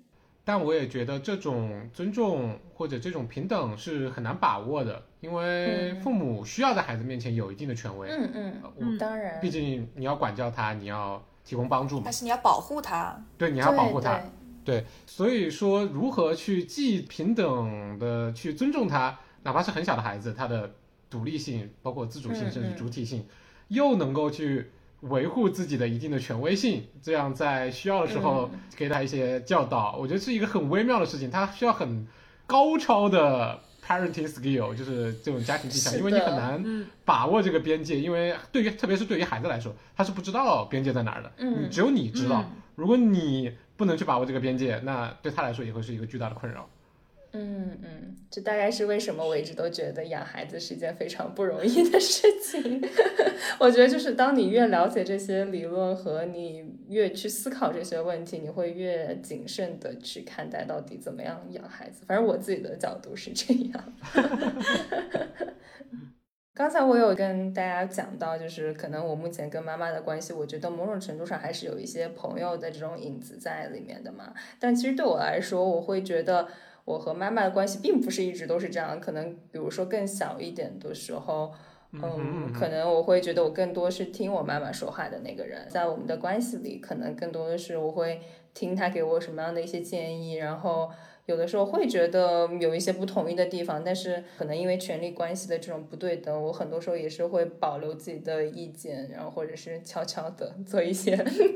[0.45, 8.09] 但我也觉得这种尊重或者这种平等是很难把握的，因为父母需要在孩子面前有一定的权威。
[8.09, 14.19] 嗯嗯，当然，毕竟你要管教他，你要提供帮助嘛但，是你要保护他，对，你要保护他。
[14.69, 20.75] 对对，所以说如何去既平等的去尊重他，哪怕是很小的孩子，他的
[21.09, 22.77] 独立性，包括自主性，嗯甚至嗯。
[22.77, 23.25] 主体性，
[23.69, 24.67] 又能够去
[25.01, 28.61] 维护自己的一定的权威性，这样在需要的时候嗯。
[28.77, 32.07] 给他一些教导，我觉得是一个很微妙的事情，他需要很
[32.47, 36.87] 高超的 parenting skill，就是这种家庭技巧，因为你很难嗯。
[37.07, 41.71] 把握这个边界，因为对于特别是对于孩子来说，他是不知道边界在哪儿的，嗯。
[41.71, 42.43] 只有你知道。
[42.43, 46.71] 嗯如果你不能去把握这个边界，那对他来说也会是一个巨大的困扰。
[47.33, 52.81] 嗯嗯，这大概是为什么我一直都觉得养孩子是一件非常不容易的事情。
[53.59, 62.05] 我觉得就是当你越了解这些理论和你越去思考这些问题，你会越谨慎的去看待到底怎么样养孩子。
[62.07, 63.93] 反正我自己的角度是这样。
[66.59, 74.35] 刚才我有跟大家讲到，就是可能我目前跟妈妈的关系，我觉得某种程度上还是有一些朋友的这种影子在里面的嘛。
[74.59, 76.49] 但其实对我来说，我会觉得
[76.85, 79.01] 我和妈妈的关系并不是一直都是这样。
[79.01, 81.53] 可能比如说更小一点的时候，
[81.93, 88.21] 嗯，可能我会觉得我更多是听我妈妈说话的那个人，在我们的关系里，可能更多的是我会
[88.53, 90.91] 听她给我什么样的一些建议，然后。
[91.29, 101.15] 有的时候会觉得有一些不同意的地方，但是可能因为权力关系的这种不对等，我很多时候也是会保留自己的意见，然后或者是悄悄的 做一些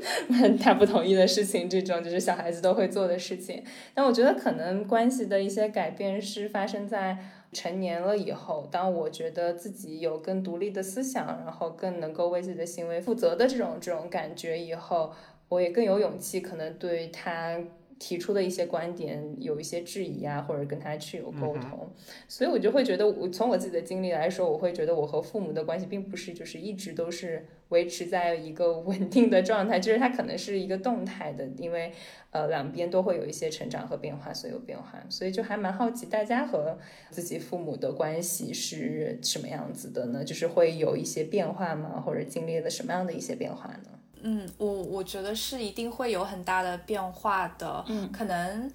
[0.61, 3.63] 他不同意的事情，这种就是小孩子都会做的事情。
[3.95, 7.17] 但我觉得可能关系的一些改变是发生在
[7.51, 15.11] 成年了以后，当我觉得自己有更独立的思想，然后更能够为自己的行为负责的这种这种感觉以后，
[15.49, 17.59] 我也更有勇气，可能对他。
[18.03, 21.89] 提出的一些观点有一些质疑啊，或者跟他去有沟通，
[22.27, 31.93] 所以我就会觉得，我从我自己的经历来说，我会觉得我和父母的关系并不是就是一直都是维持在一个稳定的状态，就是它可能是一个动态的，因为
[32.31, 36.77] 呃两边都会有一些成长和变化，所以有变化，所以就还蛮好奇大家和
[37.09, 40.25] 自己父母的关系是什么样子的呢？
[40.25, 42.03] 就是会有一些变化吗？
[42.05, 43.99] 或者经历了什么样的一些变化呢？
[44.23, 47.83] 嗯，我我觉得是一定会有很大的变化的。
[47.87, 48.71] 嗯，可能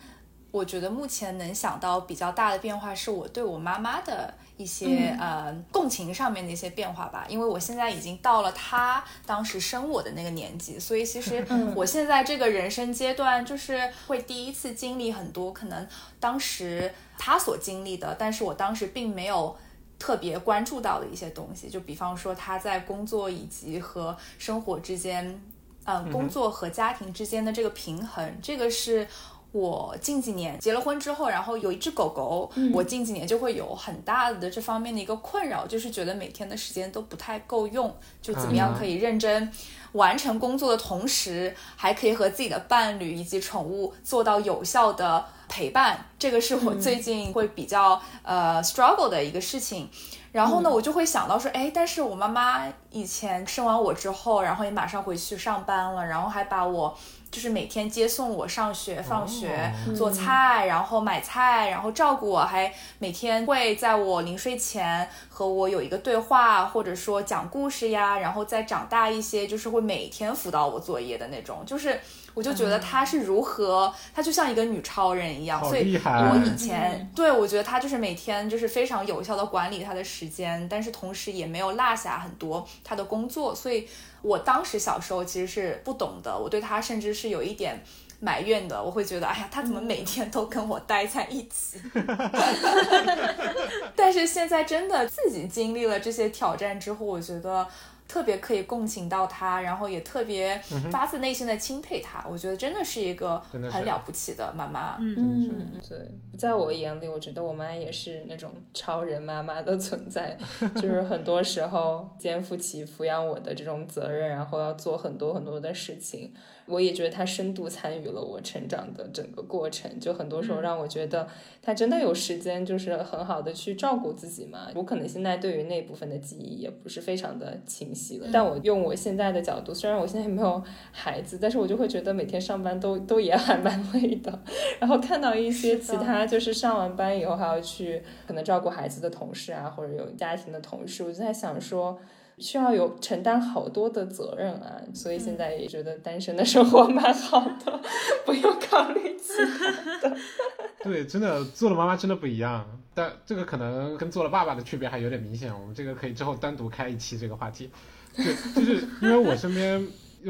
[0.50, 7.26] 我觉得目前能想到比较大的变化是我对我妈妈的一些呃共情上面的一些变化吧。
[7.28, 15.86] 因为我现在已经到了她当时生我的那个年纪，所以其实我现在这个人生阶段就是会第一次经历很多可能
[16.20, 19.56] 当时她所经历的，但是我当时并没有。
[19.98, 25.40] 特别关注到的一些东西，就比方说他在工作以及和生活之间，
[25.84, 29.06] 嗯，工作和家庭之间的这个平衡，这个是
[29.50, 39.50] 我近几年结了婚之后，然后有一只狗狗，我近几年就会有很大的这方面的一个困扰，就是觉得每天的时间都不太够用，就怎么样可以认真
[39.92, 45.24] 完成工作的同时，还可以和自己的伴侣以及宠物做到有效的。
[45.50, 49.88] 陪伴，这个是我最近会比较呃 struggle 的一个事情。
[50.32, 56.96] 然后呢，我就会想到说，哎，但是我妈妈以前生完我之后，然后也马上回去上班了，然后还把我。
[57.30, 71.62] 就是每天接送我上学、放学，做菜，然后买菜，然后照顾我，还每天会在我临睡前和我有一个对话，或者说讲故事呀，然后再长大一些，就是会每天辅导我作业的那种。
[71.66, 72.00] 就是
[72.38, 75.62] 我就觉得她是如何，她就像一个女超人一样。
[75.62, 83.88] 所以我以前对我觉得她就是每天就是非常有效的管理她的时间，但是同时也没有落下很多她的工作，所以。
[84.20, 87.80] 我当时小时候其实是不懂的，我对她甚至是有一点
[88.18, 88.82] 埋怨的。
[88.82, 91.80] 我会觉得，哎呀，他怎么每天都跟我待在一起？
[93.94, 97.64] 但是现在真的自己经历了这些挑战之后，我觉得。
[98.08, 100.56] 特别可以共情到他，然后也特别
[100.90, 102.24] 发自内心的钦佩他。
[102.26, 103.38] 我觉得真的是一个
[103.70, 104.96] 很了不起的妈妈。
[104.98, 105.98] 嗯，对，
[106.38, 110.36] 在我眼里，我觉得我妈也是那种超人妈妈的存在，
[110.76, 116.32] 就是很多时候肩负起抚养我的这种责任，然后要做很多很多的事情。
[116.68, 121.26] 我也觉得他深度参与了我成长的整个过程，就很多时候让我觉得
[121.62, 124.68] 他真的有时间，就是很好的去照顾自己嘛。
[124.74, 134.38] 我可能现在对于那部分的记忆也不是非常的清晰了，但我用我现在的角度，虽然我现在没有孩子，但是我就会觉得每天上班都都也还蛮累的。
[134.78, 141.98] 然后看到一些其他就是上完班以后还要去可能照顾孩子的同事啊，或者有家庭的同事，我就在想说。
[142.38, 147.80] 需要有承担好多的责任啊，所以现在也觉得单身的生活蛮好的，
[148.24, 150.16] 不用考虑其他的。
[150.84, 155.52] 对，真的做了妈妈真的不一样，但这个可能跟做了爸爸的区别还有点明显。
[155.52, 157.70] 我们这个可以之后单独开一期这个话题。
[158.14, 159.86] 对，就是因为我身边，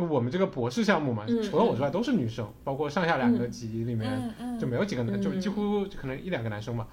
[0.08, 6.86] 我们这个博士项目嘛，除了我之外都是女生，包括上下两个级里面就没有几个男，就几乎可能一两个男生嘛。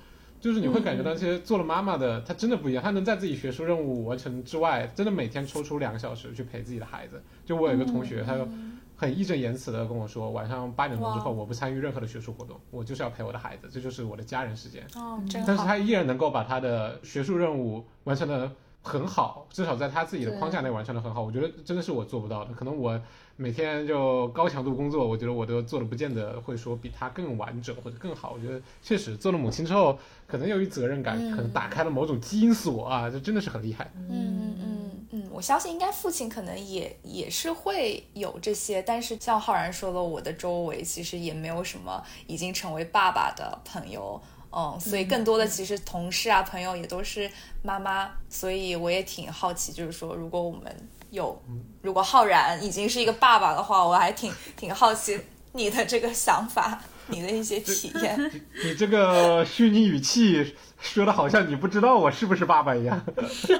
[0.45, 2.83] 就是你会感觉到其实做了妈妈的，她真的不一样。
[2.83, 7.19] 她能在自己学术任务完成之外，真的每天抽出两个小时去陪自己的孩子。
[7.43, 8.47] 就我有一个同学，他就
[8.95, 14.85] 很义正言辞的跟我说，晚上八点钟之后，我不参与任何的学术活动，我就是要陪我的孩子，这就是我的家人时间。
[14.93, 18.51] 哦，但是他依然能够把他的学术任务完成的
[18.85, 21.21] 很好，至少在他自己的框架内完成的很好。
[21.21, 23.01] 我觉得真的是我做不到的，可能我。
[23.37, 28.31] 每天就高强度工作，我觉得我都做的不见得会说比他更完整或者更好。
[28.33, 33.91] 我觉得确实做了母亲之后，可能由于责任感，可能打开了某种基因锁啊，这真的是很厉害。
[34.07, 44.21] 嗯嗯嗯，我相信应该父亲可能也也是会有这些，但是像浩然说的，我的周围其实也没有什么已经成为爸爸的朋友，
[44.55, 47.29] 嗯，所以更多的其实同事啊朋友也都是
[47.61, 50.73] 妈妈，所以我也挺好奇，就是说如果我们。
[51.11, 51.39] 有，
[51.81, 55.17] 如果浩然已经是一个爸爸的话，我还挺挺好奇，
[55.53, 58.31] 你的这个想法，你的一些体验。
[58.63, 63.01] 你这个虚拟语气说的好像你不知道我是不是爸爸一样。
[63.37, 63.57] 说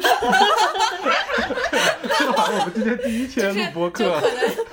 [2.28, 4.20] 的好像我们今天第一天录播就客。
[4.20, 4.30] 可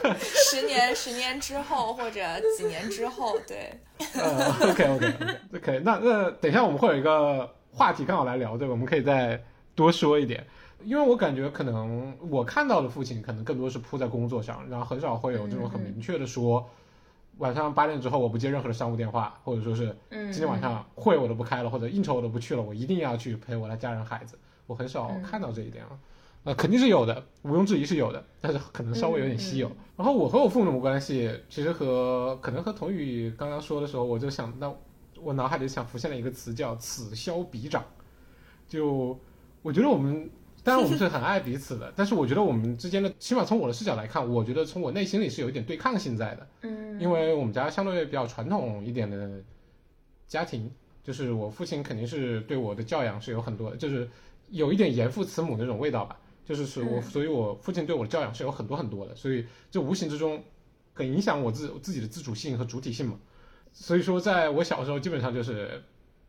[0.08, 2.20] 能十年、十年之后或者
[2.56, 3.80] 几年之后，对，
[4.14, 9.42] 呃，OK OK OK OK，那那等一下我们会有一个话题刚好来聊这个，我们可以再
[9.74, 10.46] 多说一点。
[10.84, 16.68] 因为我感觉可能我看到的父亲可能更多是扑在工作上，然后很少会有这种很明确的说，
[17.39, 24.39] 晚上八点之后我不接任何的商务电话，或者说是嗯今天晚上会我都不开了，或者应酬我都不去了，我一定要去陪我的家人孩子。
[24.66, 25.91] 我很少看到这一点啊。
[26.45, 29.70] 呃，肯定是有的，毋庸置疑是有的，但是可能稍微有点稀有。
[29.97, 34.76] 然后我和我父母的关系，其实和可能和童宇刚刚说的时候，我就想到，
[35.20, 37.85] 我脑海里想浮现了一个词叫“此消彼长”。
[38.68, 39.16] 就
[39.62, 40.28] 我觉得我们，
[40.64, 46.48] 当然我们是很爱彼此的， 但是我觉得我们之间的，起码从我的视角来看，我觉得从我内心里是有一点对抗性在的。
[46.62, 49.40] 嗯，因为我们家相对比较传统一点的
[50.28, 50.70] 家庭，
[51.02, 54.08] 就是我父亲肯定是对我的教养是有很多，就是
[54.50, 56.18] 有一点严父慈母那种味道吧。
[56.44, 60.42] 就是是我，嗯所以我父亲对我的教养是有很多很多的，所以就无形之中
[60.92, 63.16] 很影响我自我自己的自主性和主体性嘛。
[63.72, 65.82] 所以说，在我小时候，基本上就是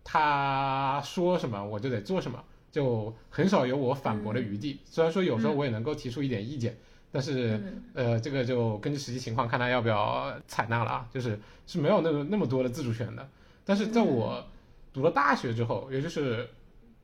[0.03, 2.43] 他说什么我就得做什么，
[2.74, 4.80] 就很少有我反驳的余地。
[4.84, 6.76] 虽然说有时候我也能够提出一点意见，
[7.11, 7.84] 但是嗯。
[7.93, 13.30] 呃，这个就根据实际情况看他要不要采纳了啊，就是是没有那么那么多的自主权的。
[13.63, 14.43] 但是在我
[14.91, 16.49] 读了大学之后，也就是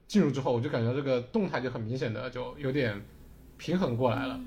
[0.07, 2.99] 进入之后，我就感觉这个动态就很明显的就有点
[3.57, 4.39] 平衡过来了。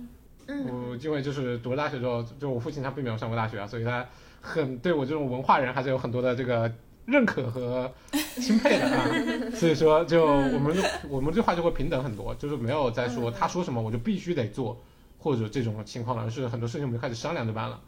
[0.48, 0.66] 嗯。
[0.66, 4.04] 我因为就是读了大学之后，就我父亲他并没有上过大学啊，所以他
[4.40, 6.68] 很对我这种文化人还是有很多的这个
[7.04, 7.92] 认可和
[8.36, 9.06] 钦佩的啊。
[9.54, 14.82] 所以说，就我们的我们这话就会平等很多，就是没有再说他说什么我就必须得做，
[15.18, 17.80] 或者这种情况了，而是很多事情我们就开始商量着办了。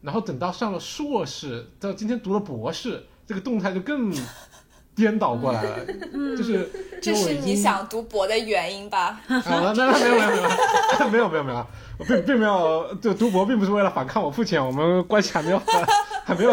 [0.00, 4.12] 然后等到上了硕士，到今天读了博士，这个动态就更
[4.94, 5.86] 颠倒过来了，
[6.36, 6.68] 就是
[7.00, 9.20] 这是你想读博的原因吧？
[9.28, 11.66] 啊，那那没有没有没有没有没有没有，
[11.98, 15.62] 我并并没有就读博并不是为了反抗我父亲，我们关系还没有
[16.24, 16.52] 还没有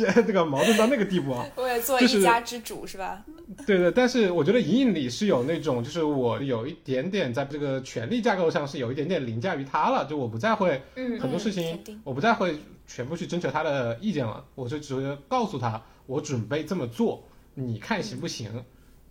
[0.00, 1.46] 这这个矛盾到那个地步啊。
[1.56, 3.24] 我也做就是一家之主是吧？
[3.66, 17.22] 对对，但是我觉得隐隐里是有那种，就是我有一点点在这个权力架构上是有一点点凌驾于他了，就我不再会嗯很多事情定，我不再会全部去征求他的意见了，我就只会告诉他我准备这么做，
[17.54, 18.50] 你看行不行？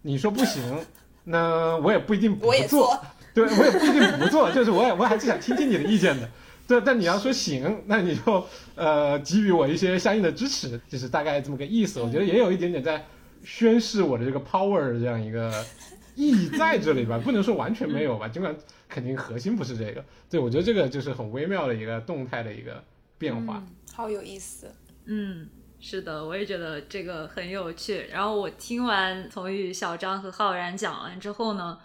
[0.02, 0.62] 你说不行，
[1.24, 2.68] 那我也不一定不我也。
[2.68, 2.96] 做，
[3.34, 6.30] 对我也不一定不做，就是我也我还是想听听你的意见的。
[6.68, 8.45] 对，但你要说行，那你就
[8.76, 12.01] 呃给予我一些相应的支持，就是大概这么个意思。
[12.01, 13.05] 我觉得也有一点点在
[13.43, 15.63] 宣示我的这个 power 的这样一个
[16.16, 18.55] 意义在这里吧，不能说完全没有吧，尽管
[18.89, 20.03] 肯定核心不是这个。
[20.30, 22.84] 对，我觉得这个就是很微妙的一个动态的一个
[23.18, 23.63] 变化。
[23.93, 24.74] 好有意思。
[25.05, 25.47] 嗯，
[25.80, 28.07] 是的，我也觉得这个很有趣。
[28.11, 31.78] 然后我听完从宇、小张和浩然讲完之后呢，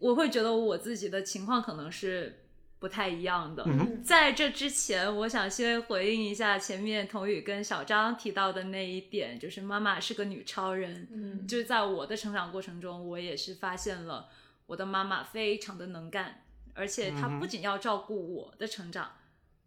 [0.00, 2.40] 我会觉得我自己的情况可能是
[2.84, 3.64] 不太一样的。
[3.66, 11.08] 嗯在这之前，我想先回应一下前面童宇跟小张提到的那一点，就是妈妈是个女超人。
[11.10, 14.28] 嗯就是在我的成长过程中，我也是发现了
[14.66, 16.42] 我的妈妈非常的能干，
[16.74, 19.12] 而且她不仅要照顾我的成长，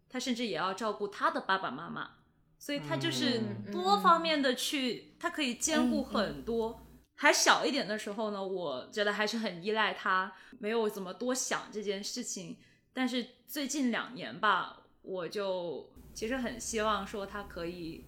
[0.08, 2.10] 她甚至也要照顾她的爸爸妈妈，
[2.56, 6.86] 所以她就是嗯多方面的去，她可以兼顾很多。
[7.16, 12.58] 还小一点的时候呢，我觉得还是很依赖她，没有怎么多想这件事情。
[12.92, 18.04] 但是最近两年吧，我就其实很希望说他可以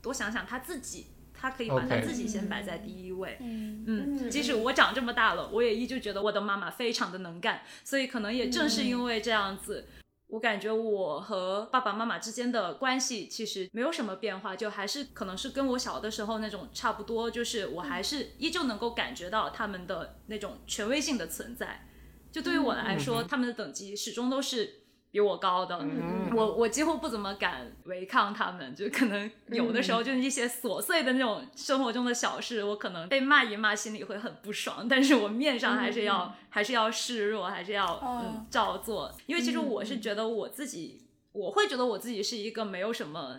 [0.00, 3.38] 多想想他自己，他可以把他自己先摆在第一位。
[3.40, 9.88] 嗯嗯，嗯即使我长这么大了，我也依旧觉得我的妈妈非常的能干，所以可能也正是因为这样子，
[10.26, 21.86] 我感觉我和爸爸妈妈之间的关系其实没有什么变化，就还是可能是跟我小的时候那种差不多，就是我还是依旧能够感觉到他们的那种权威性的存在。
[22.32, 24.80] 就对于我来说，他们的等级始终都是
[25.10, 38.46] 比我高的，嗯我我几乎不怎么敢违抗他们，就可能有的时候就是一些琐碎的那种生活中的小事，我可能被骂一骂，心里会很不爽， 但是我面上还是要、还是要示弱，还是要嗯哦。
[38.50, 43.38] 照做，因为其实我是觉得我自己，我会觉得我自己是一个没有什么。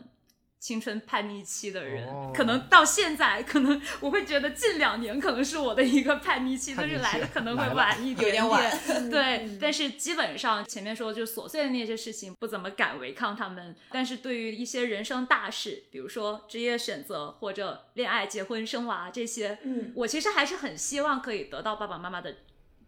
[0.63, 22.37] 青春叛逆期的人，哦可能到现在，可能我会觉得近两年可能是我的一个叛逆期，但是来的可能会晚一点有点晚对，但是基本上前面说就琐碎的那些事情不怎么敢违抗他们，但是对于一些人生大事，比如说职业选择或者恋爱、结婚、生娃这些，嗯我其实还是很希望可以得到爸爸妈妈的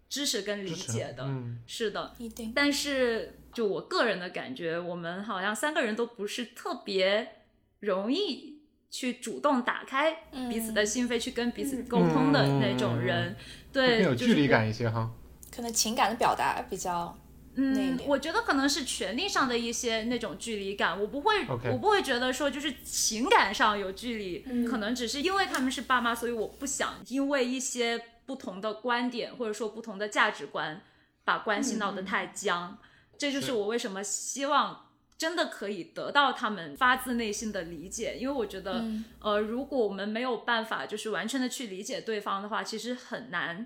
[0.07, 1.26] 支持跟理解的。
[1.26, 2.53] 嗯是的，一定。
[2.55, 7.41] 但是就我个人的感觉，我们好像三个人都不是特别
[7.86, 8.59] 容易
[8.89, 10.11] 去主动打开
[10.49, 10.88] 彼此的嗯。
[10.88, 13.36] 心扉，去跟彼此沟通的那种人。
[13.71, 15.09] 对，更有距离感一些哈。
[15.55, 17.17] 可能情感的表达比较
[17.55, 24.65] 嗯，我觉得可能是权力上的一些那种距离感，我不会我不会觉得说就是情感上有距离，嗯。
[24.65, 30.81] 可能只是因为他们是爸妈，所以我不想因为一些不同的观点或者说不同的价值观，
[31.23, 32.77] 把关系闹得太僵。
[33.17, 34.88] 这就是是我为什么希望
[35.18, 39.05] 真的可以得到他们发自内心的理解，因为我觉得，嗯。
[39.20, 43.66] 呃，如果我们没有办法就是完全的去理解对方的话，其实很难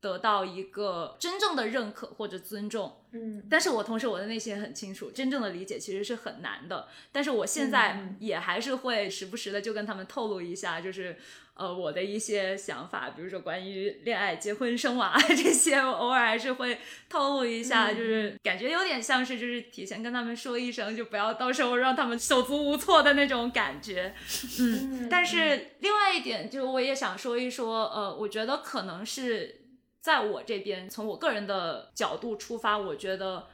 [0.00, 3.02] 得到一个真正的认可或者尊重。
[3.12, 6.88] 嗯但是我同时我的内心很清楚，真正的理解其实是很难的。
[7.10, 11.16] 但是我现在嗯也还是会时不时的就跟他们透露一下，就是
[11.54, 16.78] 呃我的一些想法，比如说关于恋爱、结婚、生娃这些，我偶尔还是会
[17.08, 24.14] 透露一下，嗯就是感觉有点像是就是提前跟他们说一声，就不要到时候让他们手足无措的那种感觉。
[24.60, 29.62] 嗯，但是另外一点，就我也想说一说，呃，我觉得可能是
[30.06, 33.48] 在我这边，从我个人的角度出发，我觉得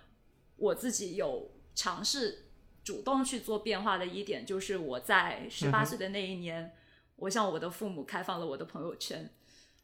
[0.57, 2.44] 我自己有尝试
[2.84, 6.74] 主动去做变化的一点，就是我在十八岁的那一年，
[7.16, 9.30] 我向我的父母开放了我的朋友圈。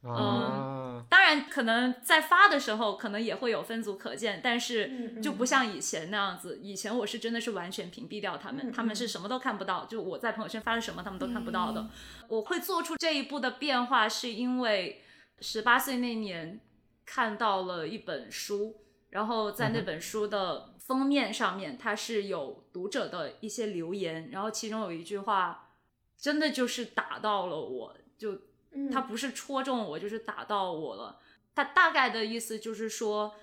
[0.02, 6.60] 嗯，当然，可能在发的时候，可能也会有分组可见，但是嗯就不像以前那样子。
[6.62, 11.88] 以前我是真的是完全屏蔽掉他们，嗯他们是什么都看不到，就我在朋友圈发了什么，他们都看不到的。
[12.28, 15.02] 我会做出这一步的变化，是因为
[15.40, 16.60] 十八岁那年
[17.04, 25.70] 看到了一本书，然后在那本书的封面上面，它是有读者的一些留言，然后其中有一句话，
[26.16, 31.20] 真的就是打到了我，就嗯他不是戳中我，就是打到我了。
[31.54, 33.34] 它大概的意思就是说，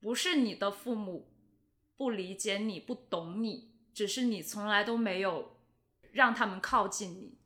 [0.00, 1.30] 不是你的父母
[1.96, 5.56] 不理解你、不懂你，只是你从来都没有
[6.12, 7.38] 让他们靠近你。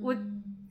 [0.00, 0.14] 我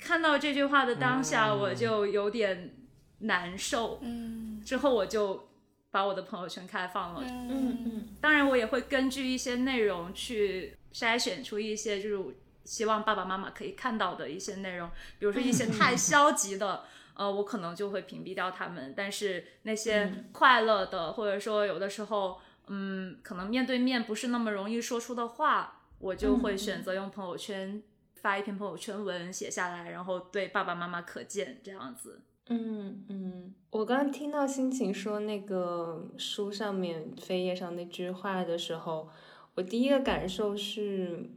[0.03, 1.59] 看到这句话的当下，嗯。
[1.59, 2.75] 我就有点
[3.19, 3.99] 难受。
[4.01, 4.61] 嗯。
[4.65, 5.49] 之后我就
[5.91, 7.21] 把我的朋友圈开放了。
[7.23, 7.47] 嗯。
[7.49, 8.07] 嗯嗯。
[8.19, 12.35] 当然，我也会根据一些内容去筛选出一些就是
[12.65, 14.89] 希望爸爸妈妈可以看到的一些内容，
[15.19, 16.83] 比如说一些太消极的，
[17.15, 18.93] 呃，我可能就会屏蔽掉他们。
[18.95, 20.29] 但是那些嗯。
[20.31, 26.57] 快乐的，或者说有的时候，嗯，可能面对面不是那么容易说出的话，我就会嗯。
[26.57, 27.81] 选择用朋友圈
[28.23, 32.21] 发一篇朋友圈文写下来，然后对爸爸妈妈可见这样子。
[32.47, 39.09] 嗯嗯，我刚刚听到心情说那个书上面扉页上那句话的时候，
[39.55, 41.29] 我第一个感受是，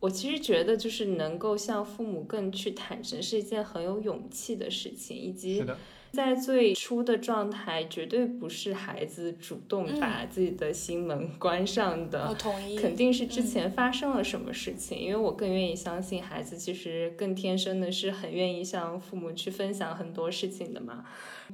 [0.00, 5.78] 我其实觉得就是能够向父母更去坦诚是一件很有勇气的事情，以及是的，
[6.12, 12.28] 在最初的状态，绝对不是孩子主动嗯把自己的心门关上的。
[12.28, 21.04] 我同意，肯定是之前发生了什么事情，因为我更愿意相信孩子其实更天生的是很愿意向父母去分享很多事情的嘛。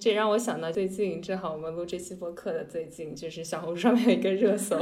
[0.00, 4.76] 这让我想到最近正好我们录这期播客的最近，就是小红书上面有一个热搜，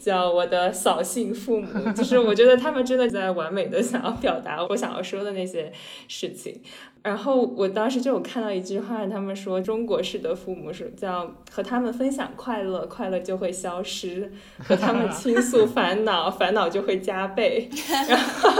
[0.00, 5.72] 叫“我的扫兴父母”，就是我觉得他们真的在完美的想要表达我想要说的那些
[6.08, 6.60] 事情。
[7.02, 14.28] 然后我当时就有看到一句话，他们说中国式的父母是叫和他们分享快乐，快乐就会消失；
[14.58, 17.70] 和他们倾诉烦恼，烦恼就会加倍。
[18.08, 18.50] 然后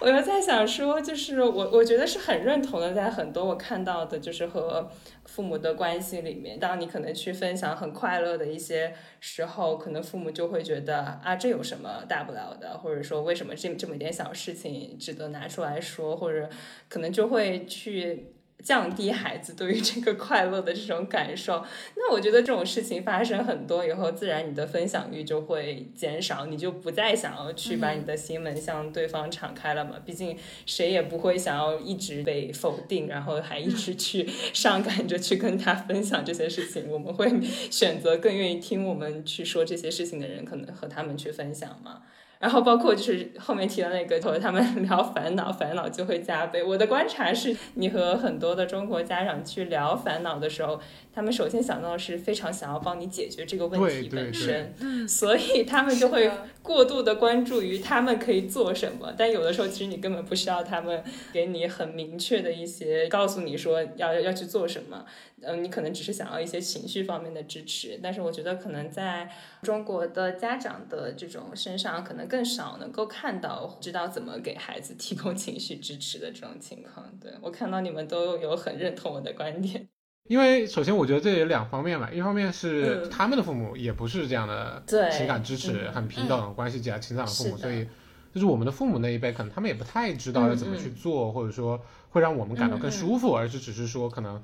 [0.00, 4.79] 我又在想说，就是我我觉得是很认同的，在很多我看到的，就是和
[5.24, 16.48] 父母的关系里面，当你可能去分享很快乐的一些时候，可能父母就会觉得啊，这有什么大不了的，或者说为什么这这么一点小事情值得拿出来说，或者
[16.88, 18.34] 可能就会去。
[18.62, 21.64] 降低孩子对于这个快乐的这种感受，
[21.96, 29.96] 那我觉得这种事情发生很多以后，自然你的分享欲就会减少，你就不再想要去把你的心门向对方敞开了嘛。
[30.04, 30.36] 毕竟
[30.66, 36.88] 谁也不会想要一直被否定，然后还一直去上赶着去跟他分享这些事情。
[36.88, 37.30] 我们会
[37.70, 42.02] 选择更愿意听我们去说这些事情的人，可能和他们去分享嘛。
[42.40, 46.64] 然后包括就是后面提到那个，和他们 聊烦恼，烦恼就会加倍。
[46.64, 50.80] 我的观察是，你和很多的中国家长去聊烦恼的时候，
[51.12, 56.30] 他们首先想到的是非常想要帮你解决这个问题本身，嗯所以他们就会
[56.62, 59.12] 过度的关注于他们可以做什么。
[59.18, 65.04] 但有的时候，其实你根本不需要他们给你很明确的一些告诉你说要要去做什么。
[65.42, 69.26] 嗯，你可能只是想要一些情绪方面的支持，但是我觉得可能在
[69.62, 77.04] 中国的家长的这种身上，可能更少能够看到知道怎么给孩子提供情绪支持的这种情况。
[77.20, 79.88] 对我看到你们都有很认同我的观点。
[80.28, 87.84] 因为首先我觉得这有两方面吧，一方面是嗯他们的父母也不是这样的情感支持嗯很平等、关系比较清淡的父母，所以
[88.32, 94.40] 就是我们的父母那一辈，可能他们也不太知道要怎么去做，或者说会让我们感到更舒服，而是只是说可能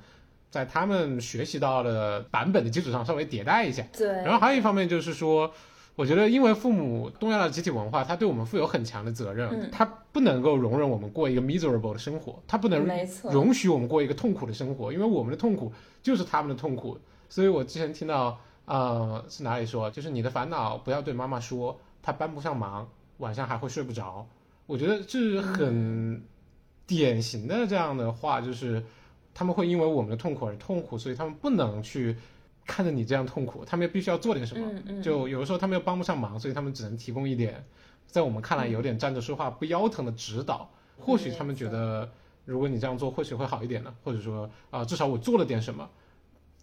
[0.49, 3.85] 在他们学习到的版本的基础上稍微迭代一下。
[3.95, 5.53] 对，然后还有一方面就是说，
[5.97, 12.87] 我觉得因为父母东亚的集体文化，他对我们负有很强的责任，嗯他不能够容忍我们过一个 miserable 的生活，他不能
[13.31, 15.73] 容许我们过一个痛苦的生活，因为我们的痛苦
[16.03, 16.99] 就是他们的痛苦。
[17.27, 22.87] 所以我之前听到，呃，是哪里说，就是你的烦恼不要对妈妈说，她帮不上忙，
[23.17, 24.27] 晚上还会睡不着。
[24.67, 26.23] 我觉得这是很
[26.85, 28.83] 典型的这样的话，就是
[29.33, 32.15] 他们会因为我们的痛苦而痛苦，所以他们不能去
[32.67, 34.67] 看着你这样痛苦，他们又必须要做点什么。
[34.69, 37.65] 嗯嗯，就有的时候他们又帮不上忙，所以他们只能提供一点，
[38.05, 40.69] 在我们看来有点站着说话不腰疼的指导。
[40.99, 42.11] 或许他们觉得，
[42.43, 45.87] 如果你这样做，或许会好一点呢，或者说啊、至少我做了点什么，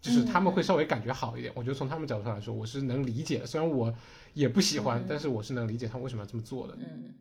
[0.00, 1.52] 就是他们会稍微感觉好一点。
[1.54, 3.94] 我觉得从他们角度上来说，我是能理解的，虽然我
[4.32, 6.76] 也不喜欢，嗯但是我是能理解他们为什么要这么做的。
[6.80, 7.14] 嗯，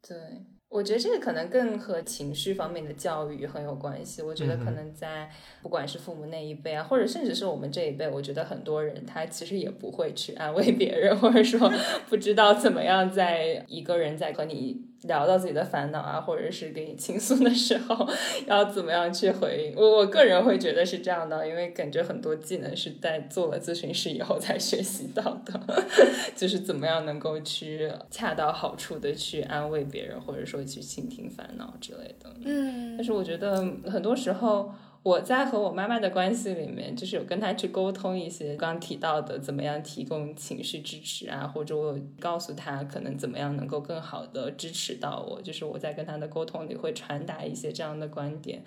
[0.00, 0.16] 对，
[0.72, 4.22] 我觉得这个可能更和情绪方面的教育很有关系。
[4.22, 11.70] 我觉得可能在不管是父母那一辈啊，或者甚至是我们这一辈，我觉得很多人他其实也不会去安慰别人，或者说
[12.08, 18.08] 不知道怎么样在一个人在和你聊到自己的烦恼啊，或者是给你倾诉的时候，
[18.46, 19.76] 要怎么样去回应。
[19.76, 25.60] 我我个人会觉得是这样的，因为感觉很多技能是在做了咨询师以后才学习到的，
[26.36, 32.30] 就是怎么样能够去恰到好处的去安慰别人，或者说去倾听烦恼之类的。
[32.44, 33.56] 嗯但是我觉得
[33.90, 34.72] 很多时候
[35.02, 48.62] 我在和我妈妈的关系里面，就是有跟她去沟通一些刚提到的怎么样提供情绪支持啊，或者我告诉她可能怎么样能够更好的支持到我，就是我在跟她的沟通里会传达一些这样的观点。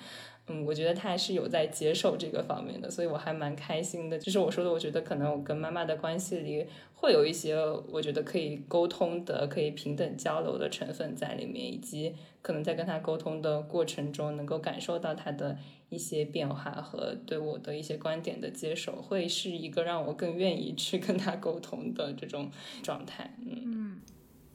[0.47, 4.19] 嗯，我觉得他还是有在接受这个方面的，所以我还蛮开心的。
[4.19, 7.55] 就是我说的，我觉得可能我跟妈妈的关系里会有一些
[7.91, 15.57] 我觉得可以沟通的、可以平等交流的成分在里面，以及可能在跟他沟通的过程中，能够感受到他的
[15.89, 22.51] 一些变化和对我的一些观点的接受，会是一个让我更愿意去跟他沟通的这种
[22.83, 23.35] 状态。
[23.43, 23.99] 嗯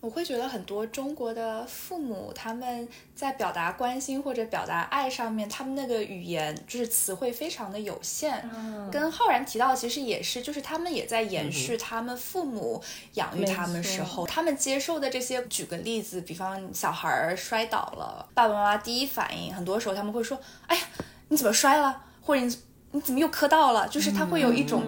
[0.01, 8.48] 我会觉得很多中国的父母他们在表达关心或者表达爱上面，他们那个语言就是词汇非常的有限。
[8.90, 12.82] 跟浩然提到，其实也是，就是他们也在延续他们父母
[13.14, 15.40] 养育他们时候，他们接受的这些。
[15.51, 20.38] 举个例子，比方小孩儿摔倒了，爸爸妈妈第一反应，很多时候他们会说
[20.68, 20.82] ：“哎呀，
[21.28, 22.57] 你怎么摔了？”或者你
[22.93, 23.86] 你怎么又磕到了？
[23.88, 24.82] 就是他会有一种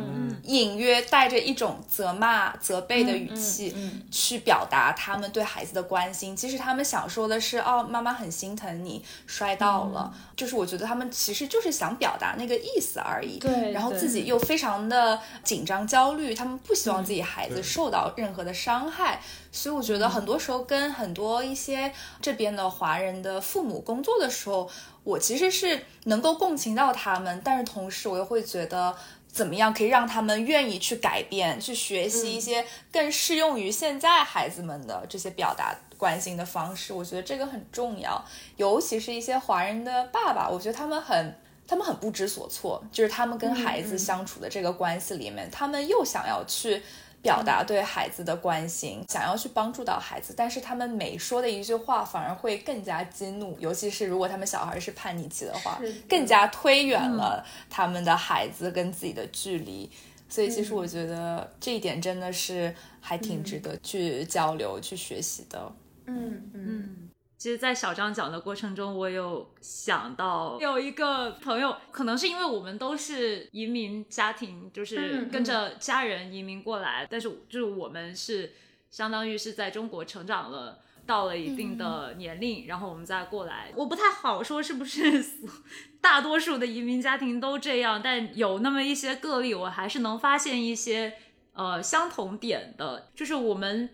[0.44, 3.72] 隐约带着一种责骂、责备的语气。
[3.76, 6.36] 嗯去表达他们对孩子的关心。
[6.36, 13.38] 其实他们想说的是，哦，妈妈很心疼你摔到了，就是我觉得他们其实就是想表达那个意思而已。
[13.38, 19.20] 对然后自己又非常的紧张、焦虑，他们不希望自己孩子受到任何的伤害。
[19.50, 24.68] 所以我觉得很多时候跟很多一些这边的华人的父母工作的时候，
[25.04, 28.96] 我其实是能够共情到他们，但是同时我又会觉得。
[29.32, 36.92] 怎么样可以让他们愿意去改变，去学习一些更适用于现在孩子们的这些表达关心的方式？
[36.92, 38.22] 我觉得这个很重要，
[38.58, 41.34] 尤其是一些华人的爸爸，我觉得他们很。
[41.64, 46.82] 他们很不知所措，就是他们跟孩子相处的这个关系里面，他们又想要去
[47.22, 59.88] 表达对孩子的关心，想要去帮助到孩子，但是他们每说的一句话反而会更加激怒，尤其是如果他们小孩是叛逆期的话的，更加推远了他们的孩子跟自己的距离。
[60.28, 65.72] 所以其实我觉得这一点真的是还挺值得去交流、去学习的。
[66.06, 66.52] 嗯嗯。
[66.54, 67.10] 嗯，
[67.42, 78.52] 其实，在小张讲的过程中，我有想到有一个朋友，可能是因为我们都是移民家庭，就是嗯跟着家人移民过来，但是就是我们是
[78.92, 80.78] 相当于是在中国成长了。
[81.04, 85.20] 到了一定的年龄，然后我们再过来，我不太好说是不是
[86.00, 91.14] 大多数的移民家庭都这样，但有那么一些个例，我还是能发现一些
[91.54, 93.90] 呃相同点的，就是我们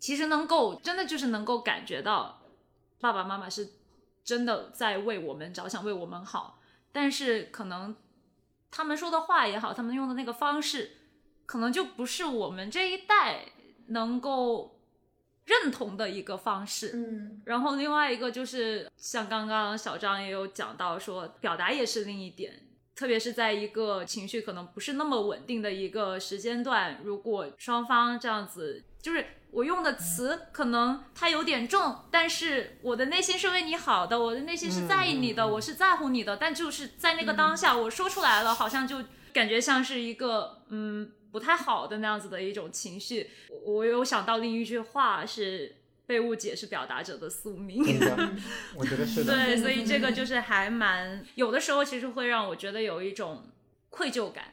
[0.00, 2.42] 其实能够真的就是能够感觉到
[3.04, 3.68] 爸爸妈妈是
[4.24, 6.58] 真的在为我们着想，为我们好，
[6.90, 7.94] 但是可能
[8.70, 10.92] 他们说的话也好，他们用的那个方式，
[11.44, 13.44] 可能就不是我们这一代
[13.88, 14.80] 能够
[15.44, 16.92] 认同的一个方式。
[16.94, 22.58] 嗯然后另外一个就是像刚刚小张也有讲到说，表达也是另一点，
[22.94, 43.28] 特别是在一个情绪可能不是那么稳定的一个时间段，如果双方这样子就是我用的词可能它有点重，但是我的内心是为你好的，我的内心是在意你的，我是在乎你的，但就是在那个当下，我说出来了，好像就感觉像是一个嗯不太好的那样子的一种情绪。
[43.50, 45.76] 我我有想到另一句话是。
[46.06, 47.82] 被误解是表达者的宿命，
[48.76, 49.34] 我觉得是的。
[49.34, 53.46] 对， 所以这个就是还蛮有的时候，其实会让我觉得有一种
[53.88, 54.52] 愧疚感，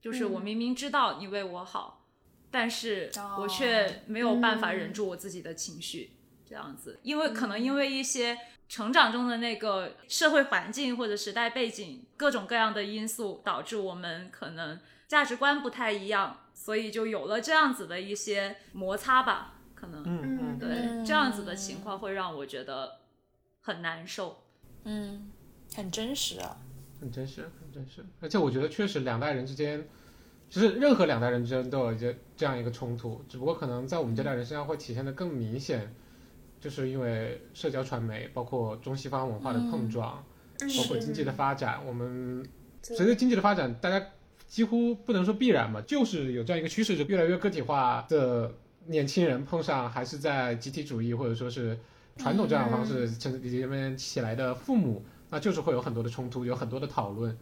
[0.00, 1.95] 就是我明明知道你为我好，
[2.58, 6.12] 但是我却没有办法忍住我自己的情绪，
[6.48, 19.58] 这样子，因为可能因为一些成长中的那个社会环境或者时代背景各种各样的因素，导致我们可能价值观不太一样，所以就有了这样子的一些摩擦吧。
[19.74, 23.00] 可能，嗯嗯，对，嗯这样子的情况会让我觉得
[23.60, 24.44] 很难受。
[24.84, 25.30] 嗯，
[25.74, 26.56] 很真实啊。
[26.98, 28.02] 很真实，很真实。
[28.22, 29.86] 而且我觉得确实两代人之间，
[30.48, 35.92] 其实任何两代人之间都有一个这样一个冲突，只不过可能在我们这代人身上会体现的更明显，
[36.60, 40.24] 就是因为社交传媒，包括中西方文化的碰撞，
[40.78, 42.46] 包括经济的发展，我们
[42.82, 44.04] 随着经济的发展，大家
[44.46, 48.54] 几乎不能说必然吧，就是有这样一个趋势，就越来越个体化的
[48.86, 51.76] 年轻人碰上还是在集体主义或者说是
[52.16, 57.36] 传统这样的方式成里面起来的父母，那就是会有很多的冲突，有很多的讨论，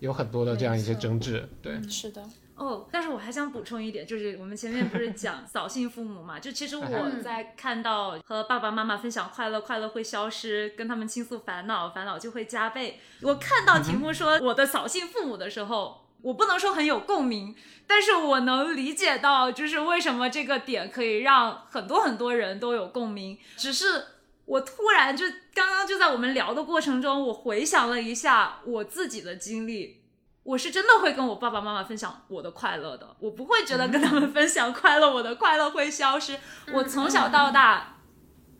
[0.00, 1.46] 有很多的这样一些争执。
[1.60, 2.24] 对，是的，
[2.56, 6.40] 哦，但是我还想补充一点，就是我们前面不是讲 扫兴父母嘛？
[6.40, 12.98] 就其实我嗯在看到和爸爸妈妈分享快乐，快乐会消失，跟他们倾诉烦恼，烦恼就会加倍。
[13.20, 17.54] 我看到题目说我的扫兴父母的时候，我不能说很有共鸣，
[17.86, 24.04] 但是我能理解到，就是为什么这个点可以让很多很多人都有共鸣，只是。
[24.46, 30.00] 我突然就刚刚就在我们聊的过程中，我回想了一下我自己的经历，
[30.46, 36.38] 我是真的会跟我爸爸妈妈分享我的快乐的，我不会觉得跟他们分享快乐，我的快乐会消失。
[36.72, 37.96] 我从小到大，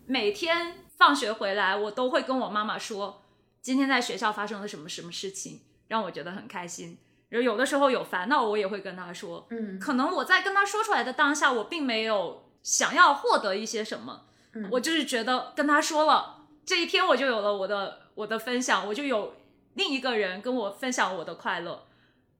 [0.05, 3.23] 每天放学回来，我都会跟我妈妈说，
[3.63, 6.99] 今天在学校发生了什么什么事情，让我觉得很开心。
[7.29, 9.47] 然后有的时候有烦恼，我也会跟她说。
[9.51, 14.23] 嗯可能我在跟她说出来的当下，我并没有想要获得一些什么，
[14.55, 19.35] 嗯我就是觉得跟她说了，这一天我就有了我的我的分享，我就有
[19.77, 21.87] 另一个人跟我分享我的快乐，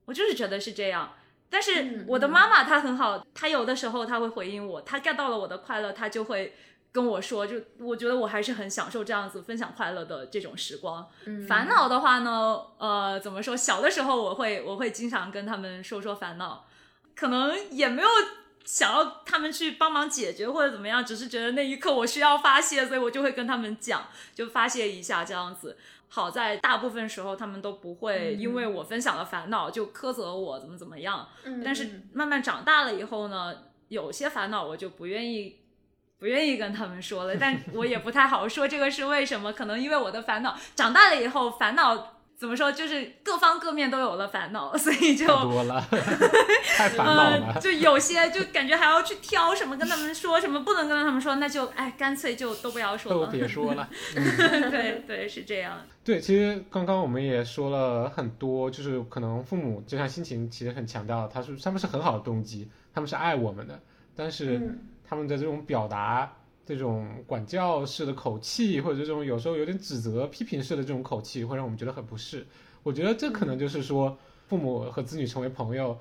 [0.05, 1.15] 我就是觉得是这样。
[1.49, 6.57] 但是嗯我的妈妈她很好，她有的时候她会回应我，她 get 到了我的快乐，她就会
[6.91, 11.09] 跟我说，就我觉得我还是很享受这样子分享快乐的这种时光。
[11.27, 13.57] 嗯烦恼的话呢，呃，怎么说？
[13.57, 16.67] 小的时候我会我会经常跟他们说说烦恼，
[17.15, 18.09] 可能也没有
[18.65, 25.77] 想要他们去帮忙解决或者怎么样，只是觉得那一刻我需要发泄，所以我就会跟他们讲，就发泄一下这样子。
[26.17, 33.55] 好在大部分时候他们都不会嗯因为我分享了烦恼就苛责我怎么怎么样，嗯但是慢慢长大了以后呢，
[33.89, 35.61] 有些烦恼我就不愿意。
[36.19, 39.53] 不愿意跟他们说了，但我也不太好说这个是为什么。
[39.53, 45.81] 可能因为我的烦恼，长大了以后烦恼怎么说，就是各方各面都有了烦恼，所以就太多了，
[46.77, 47.61] 太烦恼呃，了。
[47.61, 53.33] 就有些就感觉还要去挑什么跟他们说，什么不能跟他们说，那就哎，干脆就都不要说了都。
[53.33, 53.89] 别说了。
[54.15, 55.79] 对对，是这样。
[56.05, 63.81] 对，其实刚刚我们也说了很多，就是可能父母就像心情其实很强调，他是他们是很好的动机，他们是爱我们的，
[64.15, 64.79] 但是嗯
[65.09, 66.31] 他们的这种表达、
[66.67, 72.45] 这种管教式的口气，或者这种有时候有点指责、批评式的这种口气，会让我们觉得很不适。
[72.83, 75.97] 我觉得这可能就是说，父母和子女成为朋友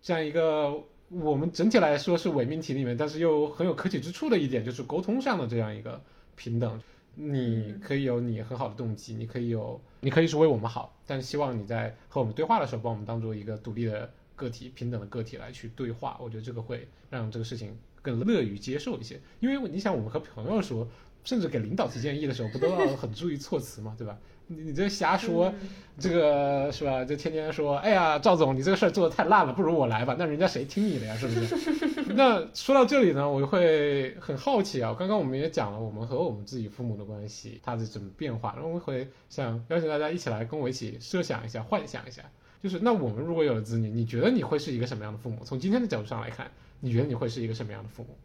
[0.00, 0.72] 这样一个
[1.08, 6.00] 我们整体来说是伪命题里面，但是又很有可取之处的一点，就是沟通上的这样一个
[6.36, 6.80] 平等。
[7.16, 16.16] 你可以有你很好的动机，你可以有，你可以是为我们好，但是希望你在和我们对话的时候，把我们当做一个独立的个体、平等的个体来去对话。
[16.22, 19.20] 我觉得这个会让这个事情更乐于接受一些。
[19.40, 20.86] 因为你想，我们和朋友说，
[21.24, 23.94] 甚至给领导提建议的时候，不都要很注意措辞吗？
[23.98, 24.18] 对吧？
[24.52, 25.54] 你你这瞎说，
[25.96, 27.04] 这个是吧？
[27.04, 30.16] 就天天说，哎呀，赵总，你这个事儿做的太烂了，不如我来吧。
[30.18, 31.14] 那人家谁听你的呀？
[31.16, 32.10] 是不是？
[32.14, 34.92] 那说到这里呢，我就会很好奇啊。
[34.98, 42.22] 刚刚我们也讲了我们和我们自己父母的关系，它的怎么变化，然后我会想邀请大家一起来跟我一起设想一下、幻想一下，
[42.60, 45.44] 就是那我们如果有了子女，你觉得你会是一个什么样的父母？
[45.44, 46.50] 从今天的角度上来看，
[46.80, 48.16] 你觉得你会是一个什么样的父母？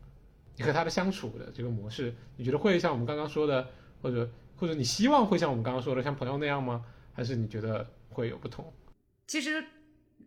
[0.58, 3.68] 你和他的相处的这个模式，你觉得会像我们刚刚说的，
[4.01, 6.86] 或者或者你希望会像我们刚刚说的像朋友那样吗？
[7.14, 8.74] 还是你觉得会有不同？
[9.28, 9.64] 其实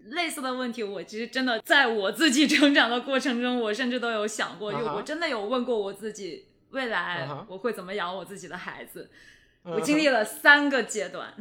[0.04, 9.10] 类似的问题，我其实真的在我自己成长的过程中，我甚至都有想过，就啊哈我真的有问过我自己，未来我会怎么养我自己的孩子。
[9.64, 11.32] 我经历了三个阶段。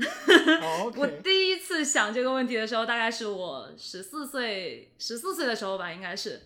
[0.62, 6.42] 哦 我第一次想这个问题的时候，大概是我十四岁，十四岁的时候吧，应该是。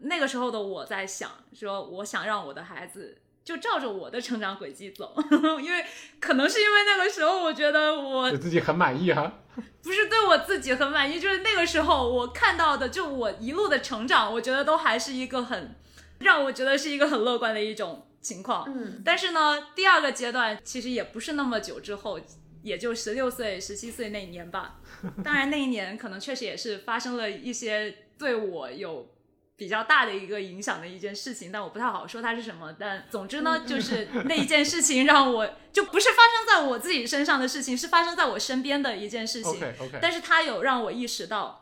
[0.00, 5.14] 那个时候的我在想，说我想让我的孩子就照着我的成长轨迹走，
[5.62, 5.84] 因为
[6.18, 9.38] 可能是因为那个时候我觉得我对自己很满意哈。
[9.82, 15.74] 不是对我自己很满意，就是那个时候我看到的，就我一路的成长，我觉得都还是一个很
[16.20, 18.64] 让我觉得是一个很乐观的一种情况。
[18.68, 22.20] 嗯但是呢，第二个阶段其实也不是那么久之后，
[22.62, 24.80] 也就十六岁、十七岁那一年吧。
[25.24, 29.14] 当然，那一年可能确实也是发生了一些对我有
[29.56, 32.74] 比较大的一个影响的一件事情，但我不太好说它是什么。
[32.78, 39.52] 但总之呢，就是那一件事情让我就不是发生在我自己身上的事情，是发生在我身边的一件事情。
[39.52, 41.59] OK OK，但是它有让我意识到，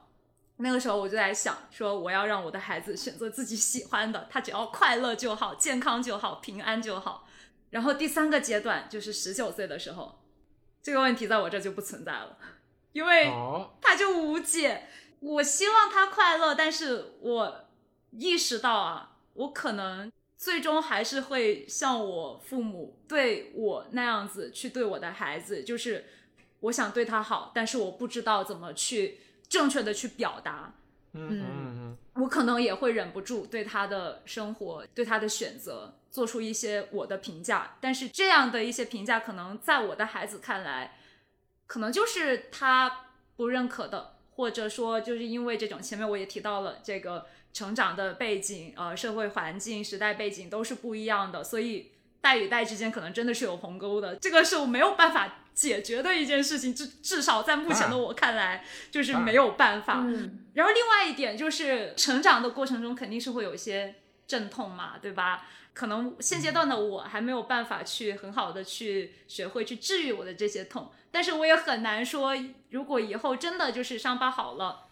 [0.61, 7.28] 那个时候我就在想，说我要让我的孩子选择自己喜欢的，他只要快乐就好，健康就好，平安就好。
[7.70, 10.20] 然后第三个阶段就是十九岁的时候，
[10.82, 12.38] 这个问题在我这就不存在了，
[12.92, 14.88] 因为哦，他就无解。
[15.20, 17.64] 我希望他快乐，但是我
[18.12, 26.06] 意识到啊，我可能最终还是会像我父母对我那样子去对我的孩子，就是
[26.61, 30.74] 我想对他好，但是我不知道怎么去正确的去表达。
[31.12, 31.96] 嗯嗯嗯。
[32.22, 40.99] 我可能也会忍不住对他的生活、对他的选择做出一些我的评价，但是这样的一些评价，可能在我的孩子看来，
[41.66, 60.00] 可能就是他不认可的，或者说就是因为这种前面我也提到了这个成长的背景、呃社会环境、时代背景都是不一样的，所以代与代之间可能真的是有鸿沟的，这个是我没有办法解决的一件事情，至至少在目前的我看来，就是没有办法。
[60.06, 63.94] 嗯然后另外一点就是成长的过程中肯定是会有一些
[64.26, 65.46] 阵痛嘛，对吧？
[65.72, 72.34] 可能现阶段的我还没有办法去很好的去学会去治愈我的这些痛，但是我也很难说，
[72.70, 74.86] 如果以后真的就是伤疤好了，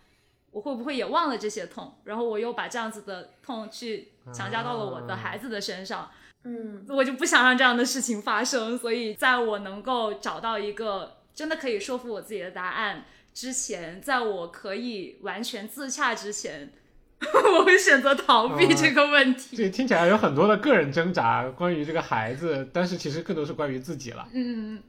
[0.52, 1.98] 我会不会也忘了这些痛？
[2.04, 6.08] 然后我又把这样子的痛去强加到了我的孩子的身上，
[6.44, 6.84] 嗯。
[6.88, 16.72] 我就不想让这样的事情发生，所以在我能够找到一个真的可以说服我自己的答案之前，在我可以完全自洽之前，
[17.20, 19.56] 我会选择逃避哦这个问题。
[19.56, 24.80] 这听起来有很多的个人挣扎，关于这个孩子，但是其实更多是关于自己了，嗯，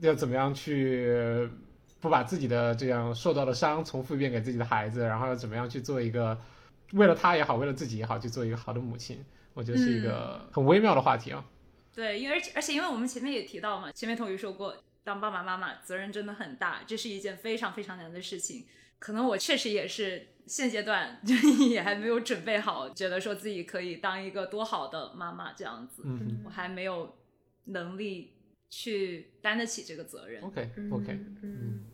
[0.00, 1.48] 要怎么样去
[2.00, 6.38] 不把自己的这样受到的伤重复一遍给自己的孩子，然后要怎么样去做一个
[6.92, 9.22] 为了他也好，为了自己也好，去做一个好的母亲，
[9.54, 11.44] 我觉得是一个很微妙的话题啊。
[11.92, 18.64] 对，因为而且而且因为我们前面也提到嘛，前面童宇说过，当爸爸妈妈责任真的很大，这是一件非常非常难的事情。
[18.98, 21.34] 可能我确实也是现阶段就
[21.66, 27.18] 也还没有准备好，觉得说自己可以当一个多好的妈妈这样子，嗯我还没有
[27.64, 28.34] 能力
[28.68, 30.42] 去担得起这个责任。
[30.42, 31.84] ，OK OK，嗯。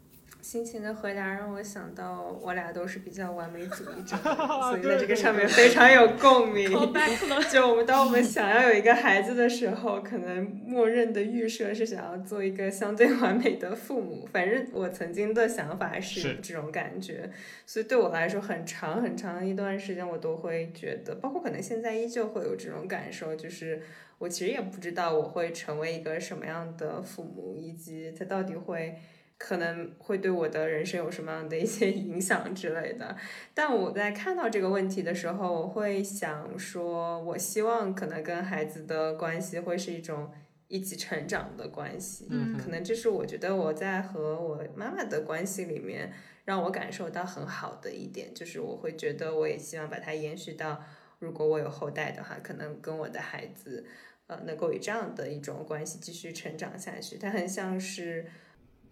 [0.47, 4.17] 辛勤的回答让我想到，我俩都是比较完美主义者，
[4.71, 6.71] 所以在这个上面非常有共鸣。
[7.51, 14.25] 就我们当我们想要有一个孩子的时候，可能默认的预设是想要做一个相对完美的父母。
[14.33, 17.29] 反正我曾经的想法是是这种感觉，
[17.67, 23.83] 所以对我来说，很长很长一段时间我都会觉得，包括可能现在依旧会有这种感受，就是
[24.19, 28.95] 我其实也不知道我会成为一个什么样的父母，以及他到底会。
[29.39, 33.17] 可能会对我的人生有什么样的一些影响之类的，
[33.53, 40.33] 但我在看到这个问题的时候，我会想说，我希望可能跟孩子的关系会是一种
[40.69, 42.27] 一起成长的关系。
[42.31, 46.13] 嗯可能这是我觉得我在和我妈妈的关系里面
[46.45, 50.83] 让我感受到很好的一点，就是我会觉得我也希望把它延续到，
[51.19, 53.85] 如果我有后代的话，可能跟我的孩子，
[54.29, 57.19] 呃，能够以这样的一种关系继续成长下去。
[57.19, 58.27] 它很像是，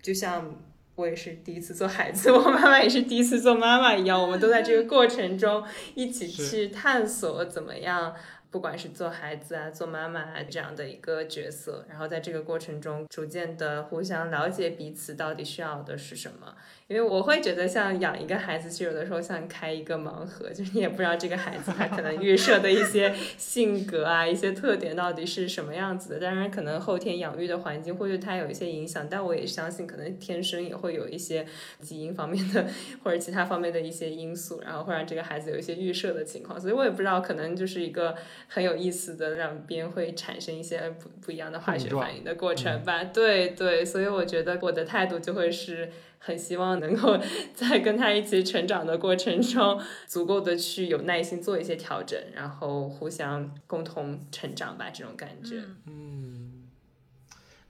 [0.04, 0.54] 就像。
[0.96, 5.64] 我也是第一次做孩子， 我妈妈也是第一次做妈妈一样，我们都在这个过程中
[5.96, 8.14] 一起去探索怎么样，
[8.48, 16.54] 不管是做孩子啊、做妈妈啊这样的一个角色，然后在这个过程中逐渐的互相了解彼此到底需要的是什么。
[16.86, 26.20] 因为我会觉得像养一个孩子，其实有的时候像开一个盲盒，就是你也不知道这个孩子他可能预设的一些性格啊、一些特点到底是什么样子的。
[26.20, 31.46] 当然，可能后天养育的环境会对他有一些影响，但我也相信可能天生也会有一些
[31.80, 32.66] 基因方面的
[33.02, 36.60] 或者其他方面的一些因素，然后会让这个孩子有一些预设的情况。
[36.60, 38.14] 所以我也不知道，可能就是一个
[38.46, 43.04] 很有意思的，让别人会产生一些不不一样的化学反应的过程吧。
[43.04, 45.90] 对对，所以我觉得我的态度就会是。
[46.18, 47.18] 很希望能够
[47.54, 55.62] 在跟他一起成长的过程中，足够的去有耐心做一些调整，然后互相共同成长吧，这种感觉。
[55.86, 56.64] 嗯，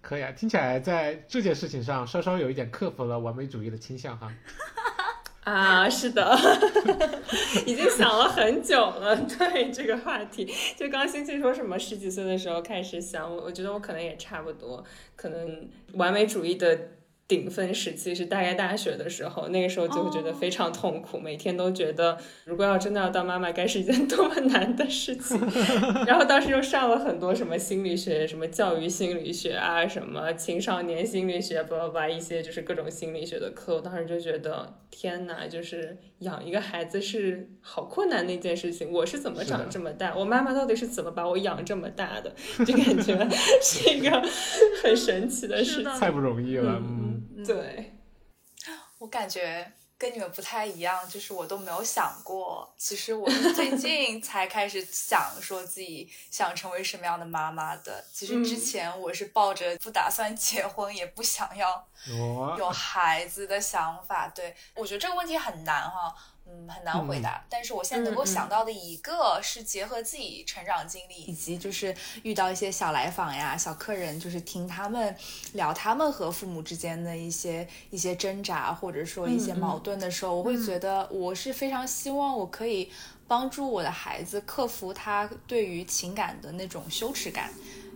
[0.01, 4.33] 可以啊，听起来在这件事情上稍稍有一点克服了完美主义的倾向哈。
[5.45, 6.39] 啊，是的，
[7.67, 9.15] 已经想了很久了。
[9.17, 14.83] 对这个话题，就刚星期说什么十几岁的时候开始想，我我觉得我可能也差不多，
[15.17, 16.79] 可能完美主义的。
[17.35, 25.37] 顶峰时期是大概大学的时候，那个时候就会觉得非常痛苦，每天都觉得如果要真的要当妈妈，该是一件 多么难的事情。
[26.07, 33.75] 然后当时又上了很多什么心理学、什么教育心理学啊、什么青少年心理学，巴拉巴拉一些就是各种心理学的课。
[33.75, 38.93] 我当时就觉得天哪，就是养一个孩子是好困难的一件事情。
[38.93, 40.15] 我是怎么长这么大？
[40.15, 42.33] 我妈妈到底是怎么把我养这么大的？
[42.65, 43.29] 就感觉
[43.61, 44.23] 是一个
[44.83, 46.81] 很神奇的事情，太不容易了。
[46.81, 47.24] 嗯。
[47.47, 47.95] 对，
[48.99, 58.05] 我感觉跟你们不太一样，就是我都没有想过，其实我是最近才开始想说自己想成为什么样的妈妈的。
[58.13, 61.89] 其实之前我是抱着不打算结婚，也不想要
[62.59, 64.29] 有孩子的想法。
[64.29, 66.15] 对我觉得这个问题很难哈。
[66.47, 67.43] 嗯，很难回答。
[67.49, 75.17] 但是我现在能够想到的一个是结合自己成长经历，以及就是遇到一些小来访呀、小客人，就是听他们
[75.55, 82.91] 聊他们和父母之间的一些一些挣扎，或者说一些矛盾的时候，我会觉得我是非常希望我可以
[83.27, 87.51] 帮助我的孩子克服他对于情感的那种羞耻感，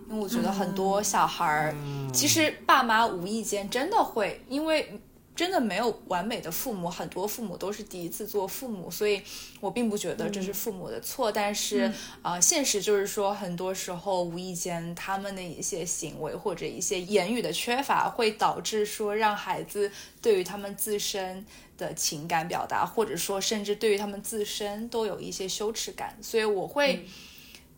[0.09, 1.75] 因为我觉得很多小孩儿
[2.11, 4.99] 其实爸妈无意间真的会因为。
[5.39, 9.21] 真的没有完美的父母，很多父母都是第一次做父母，所以
[9.61, 11.31] 我并不觉得这是父母的错。
[11.31, 11.89] 但是，
[12.21, 19.89] 呃，现实就是说，很多时候无意间他们的一些行为或者一些言语的缺乏，会导致说让孩子
[20.21, 21.45] 对于他们自身
[21.77, 26.17] 的情感表达，或者说甚至对于他们自身都有一些羞耻感。
[26.21, 27.07] 所以我会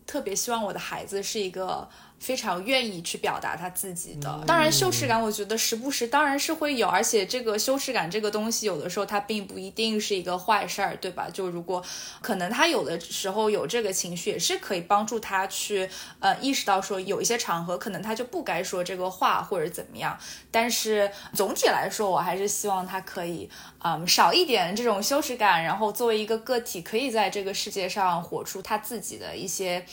[0.08, 1.88] 特别希望我的孩子是一个。
[2.22, 11.28] 非常愿意去表达他自己的，当然羞耻感，我觉得时不时当然是会有，而且这个羞耻感这个东西，有的时候它并不一定是一个坏事儿，对吧？
[11.34, 11.84] 就如果
[12.22, 20.16] 可能他有的时候有这个情绪，也是可以帮助他去呃意识到说有一些场合可能他就不该说这个话或者怎么样。
[20.52, 23.50] 但是总体来说，我还是希望他可以
[23.80, 29.84] 嗯少一点这种羞耻感，然后作为一个个体，可以在这个世界上活出他自己的一些。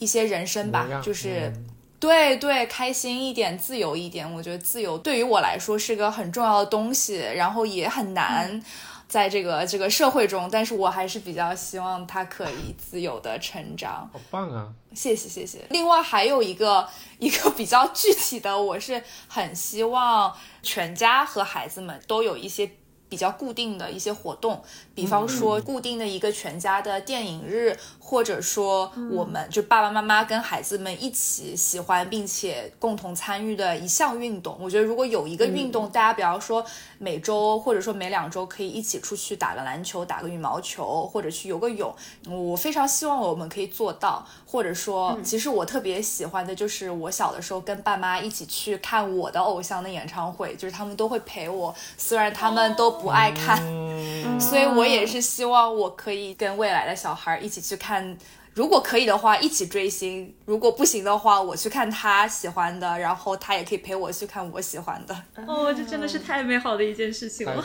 [0.00, 1.52] 一些人生吧，就是
[2.00, 4.28] 对对，开心一点，自由一点。
[4.34, 8.60] 我觉得自由对于我来说是个很重要的东西，然后也很难
[9.06, 14.10] 在这个这个社会中，但是我还是比较希望他可以自由的成长。
[14.12, 14.68] 好棒啊！
[14.94, 15.58] 谢谢谢谢。
[15.70, 16.88] 另外还有一个
[17.18, 22.70] 一个比较具体的，我是很希望全家和孩子们都有一些。
[23.10, 24.62] 比较固定的一些活动，
[24.94, 34.56] 比方说固定的一个全家的电影日，或者说我们就爸爸妈妈跟孩子们一起喜欢并且共同参与的一项运动。
[34.60, 36.64] 我觉得如果有一个运动，大家比方说
[36.98, 41.92] 每周或者说每两周可以一起出去打个篮球、打个羽毛球，或者去游个泳，
[42.28, 44.24] 我非常希望我们可以做到。
[44.46, 52.99] 或者说，其实我特别喜欢的就是我小的时候跟爸妈一起去看我的偶像的演唱会，就是他们都会陪我，虽然他们都。
[53.00, 53.58] 不爱看，
[54.40, 58.16] 所以我也是希望我可以跟未来的小孩一起去看，
[58.54, 65.14] 如果可以的话，一起追星；如果不行的话，我去看他喜欢的，然后他也可以陪我去看我喜欢的。
[65.46, 67.64] 哦，这真的是太美好的一件事情了。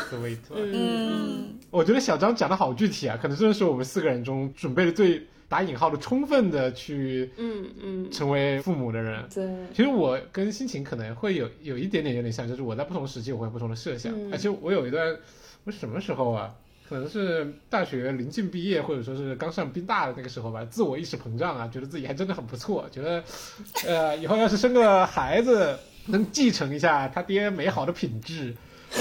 [0.54, 5.26] 嗯，我觉得小张讲的好具体啊，可能真的是我们四个人中准备的最。
[5.48, 9.24] 打引号的充分的去，嗯嗯，成为父母的人。
[9.34, 14.14] 对，其实我跟心情可能会有有一点点有点像，就是我在不同时期我会有不同的设想。
[14.32, 15.16] 而且我有一段，
[15.64, 16.54] 我什么时候啊？
[16.88, 23.24] 可能是大学临近毕业，或者说是刚上宾大的那个时候吧，自我意识膨胀啊，觉得自己还真的很不错，觉得，
[23.88, 25.76] 呃，以后要是生个孩子，
[26.06, 28.54] 能继承一下他爹美好的品质，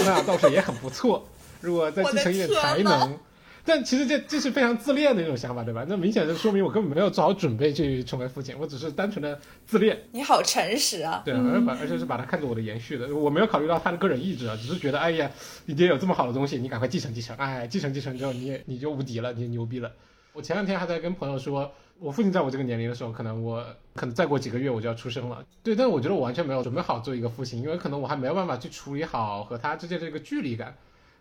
[0.04, 1.28] 那倒是也很不错。
[1.60, 3.18] 如果再继承一点才能。
[3.66, 5.86] 但其实这这是非常自恋的一种想法，对吧？
[5.88, 9.98] 那明显就说明我根本没有做好准备去成为父亲，我只是单纯的自恋。
[10.12, 11.22] 你好诚实啊！
[11.24, 15.30] 对，而把而且是把他看作我的延续的，我没有考虑到他的个人意志啊，只是觉得，哎呀，
[15.64, 19.90] 你爹有这么好的东西，你赶快继承继承，哎，继承继承之后，你也你就无敌了，你牛逼了。
[20.34, 25.42] 我前两天还在跟朋友说，我父亲在我这个年龄的时候，可能我可能再过几个月我就要出生了。
[25.62, 30.76] 对，但是我觉得我完全没有准备好做一个父亲，因为可能我还没有办法去处理好和他之间这个距离感。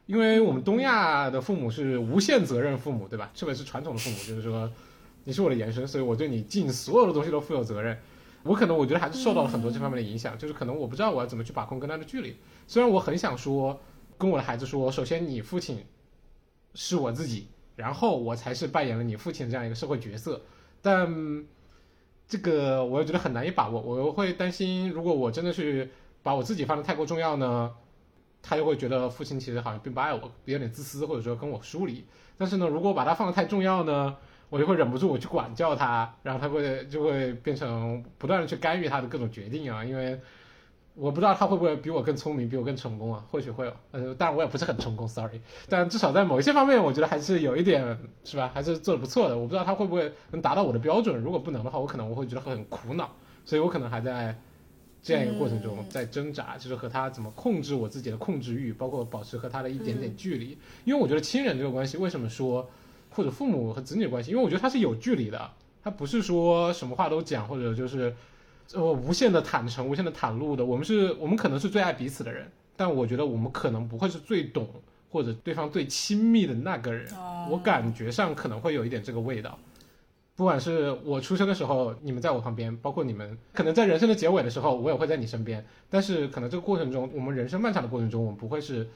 [0.05, 3.31] 因为我们东亚的父母是无限责任父母，对吧？
[3.35, 4.71] 特别是传统的父母，就是说
[5.23, 7.97] 你是我的延伸，所以我对你尽所有的东西都负有责任。
[8.43, 12.35] 我可能我觉得还是受到了很多这方面的影响，就是可能我不知道我要怎么去把控跟他的距离。
[12.67, 13.79] 虽然我很想说
[14.17, 15.83] 跟我的孩子说，首先你父亲
[16.73, 20.41] 是我自己，然后我才是扮演了你父亲这样一个社会角色，
[20.81, 21.45] 但。
[22.25, 25.91] 这个我又觉得很难以把握，我又会担心，如果我真的是
[26.23, 27.69] 把我自己放的太过重要呢，
[28.43, 32.05] 他就会觉得父亲其实好像并不爱我，有点自私，或者说跟我疏离。
[32.37, 34.15] 但是呢，如果把他放的太重要呢，
[34.51, 40.19] 我就会忍不住我去管教他，然后他会就会变成不断的去干预他的各种决定啊，因为。
[40.95, 43.25] 我不知道他会不会比我更聪明，比我更成功啊？
[43.31, 45.41] 或许会有，呃，当然我也不是很成功，sorry。
[45.67, 48.51] 但至少在某一些方面，我觉得还是有一点，是吧？
[48.53, 49.35] 还是做的不错的。
[49.35, 53.09] 我不知道他会不会能达到我的标准，如果不能的话，我可能我会觉得很苦恼。
[53.43, 54.39] 所以我可能还在
[55.03, 60.57] 这样一个过程中在挣扎，就是和他怎么控制我自己的控制欲，包括保持和他的一点点距离。
[60.85, 62.67] 因为我觉得亲人这个关系，为什么说
[63.11, 64.31] 或者父母和子女关系？
[64.31, 65.51] 因为我觉得他是有距离的，
[65.83, 68.15] 他不是说什么话都讲，或者就是。
[68.73, 74.67] 呃，无限的坦诚，无限的袒露的，我们是，我们可能是最爱彼此的人，但我觉得我们可能不会是最懂
[75.11, 77.13] 或者对方最亲密的那个人。
[77.51, 79.59] 我感觉上可能会有一点这个味道。
[80.35, 85.63] 不管是我出生的时候，你们在我旁边，包括你们可能在人生的结尾的时候，我也会在你身边。
[85.89, 88.89] 但是可能这个过程中，我们人生漫长的过程中，我们不会是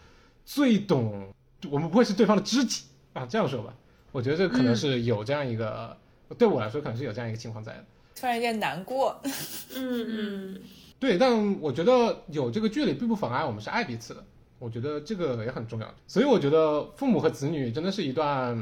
[0.46, 1.32] 最懂，
[1.70, 3.26] 我们不会是对方的知己啊。
[3.30, 3.74] 这样说吧，
[4.12, 5.96] 我觉得这可能是有这样一个，
[6.40, 7.86] 对我来说可能是有这样一个情况在的。
[8.20, 9.16] 突然有点难过，
[9.76, 10.62] 嗯嗯，
[11.00, 14.26] 对，但我觉得有这个距离并不妨碍我们是爱彼此的，
[14.58, 15.94] 我觉得这个也很重要。
[16.08, 18.60] 所以我觉得父母和子女真的是一段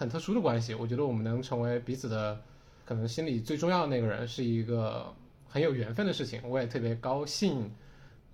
[0.00, 0.74] 很特殊的关系。
[0.74, 2.40] 我觉得我们能成为彼此的
[2.86, 5.12] 可能心里最重要的那个人，是一个
[5.46, 6.40] 很有缘分的事情。
[6.48, 7.70] 我也特别高兴，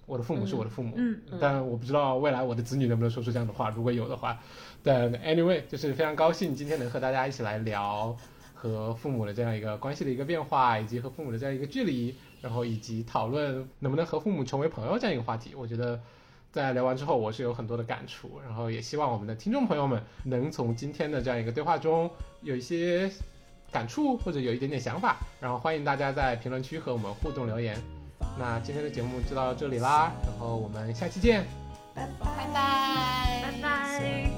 [0.06, 4.38] 我的父母是我的父母，嗯，但我不知道未来我的子女能不能说出这样的话，如果有的话。
[4.84, 8.16] 但 anyway，就是非常高兴今天能和大家一起来聊。
[8.58, 16.00] 和父母的这样一个关系的一个变化，以及和父母的这样一个距离，然后以及讨论能不能和父母成为朋友这样一个话题，我觉得
[16.56, 23.10] 在聊完之后，我是有很多的感触，然后也希望我们的听众朋友们能从今天的这样一个对话中有一些
[23.70, 27.76] 感触或者有一点点想法，然后欢迎大家在评论区和我们互动留言。
[28.38, 31.44] 那今天的节目就到这里啦，然后我们下期见，
[31.94, 34.30] 拜拜拜拜拜。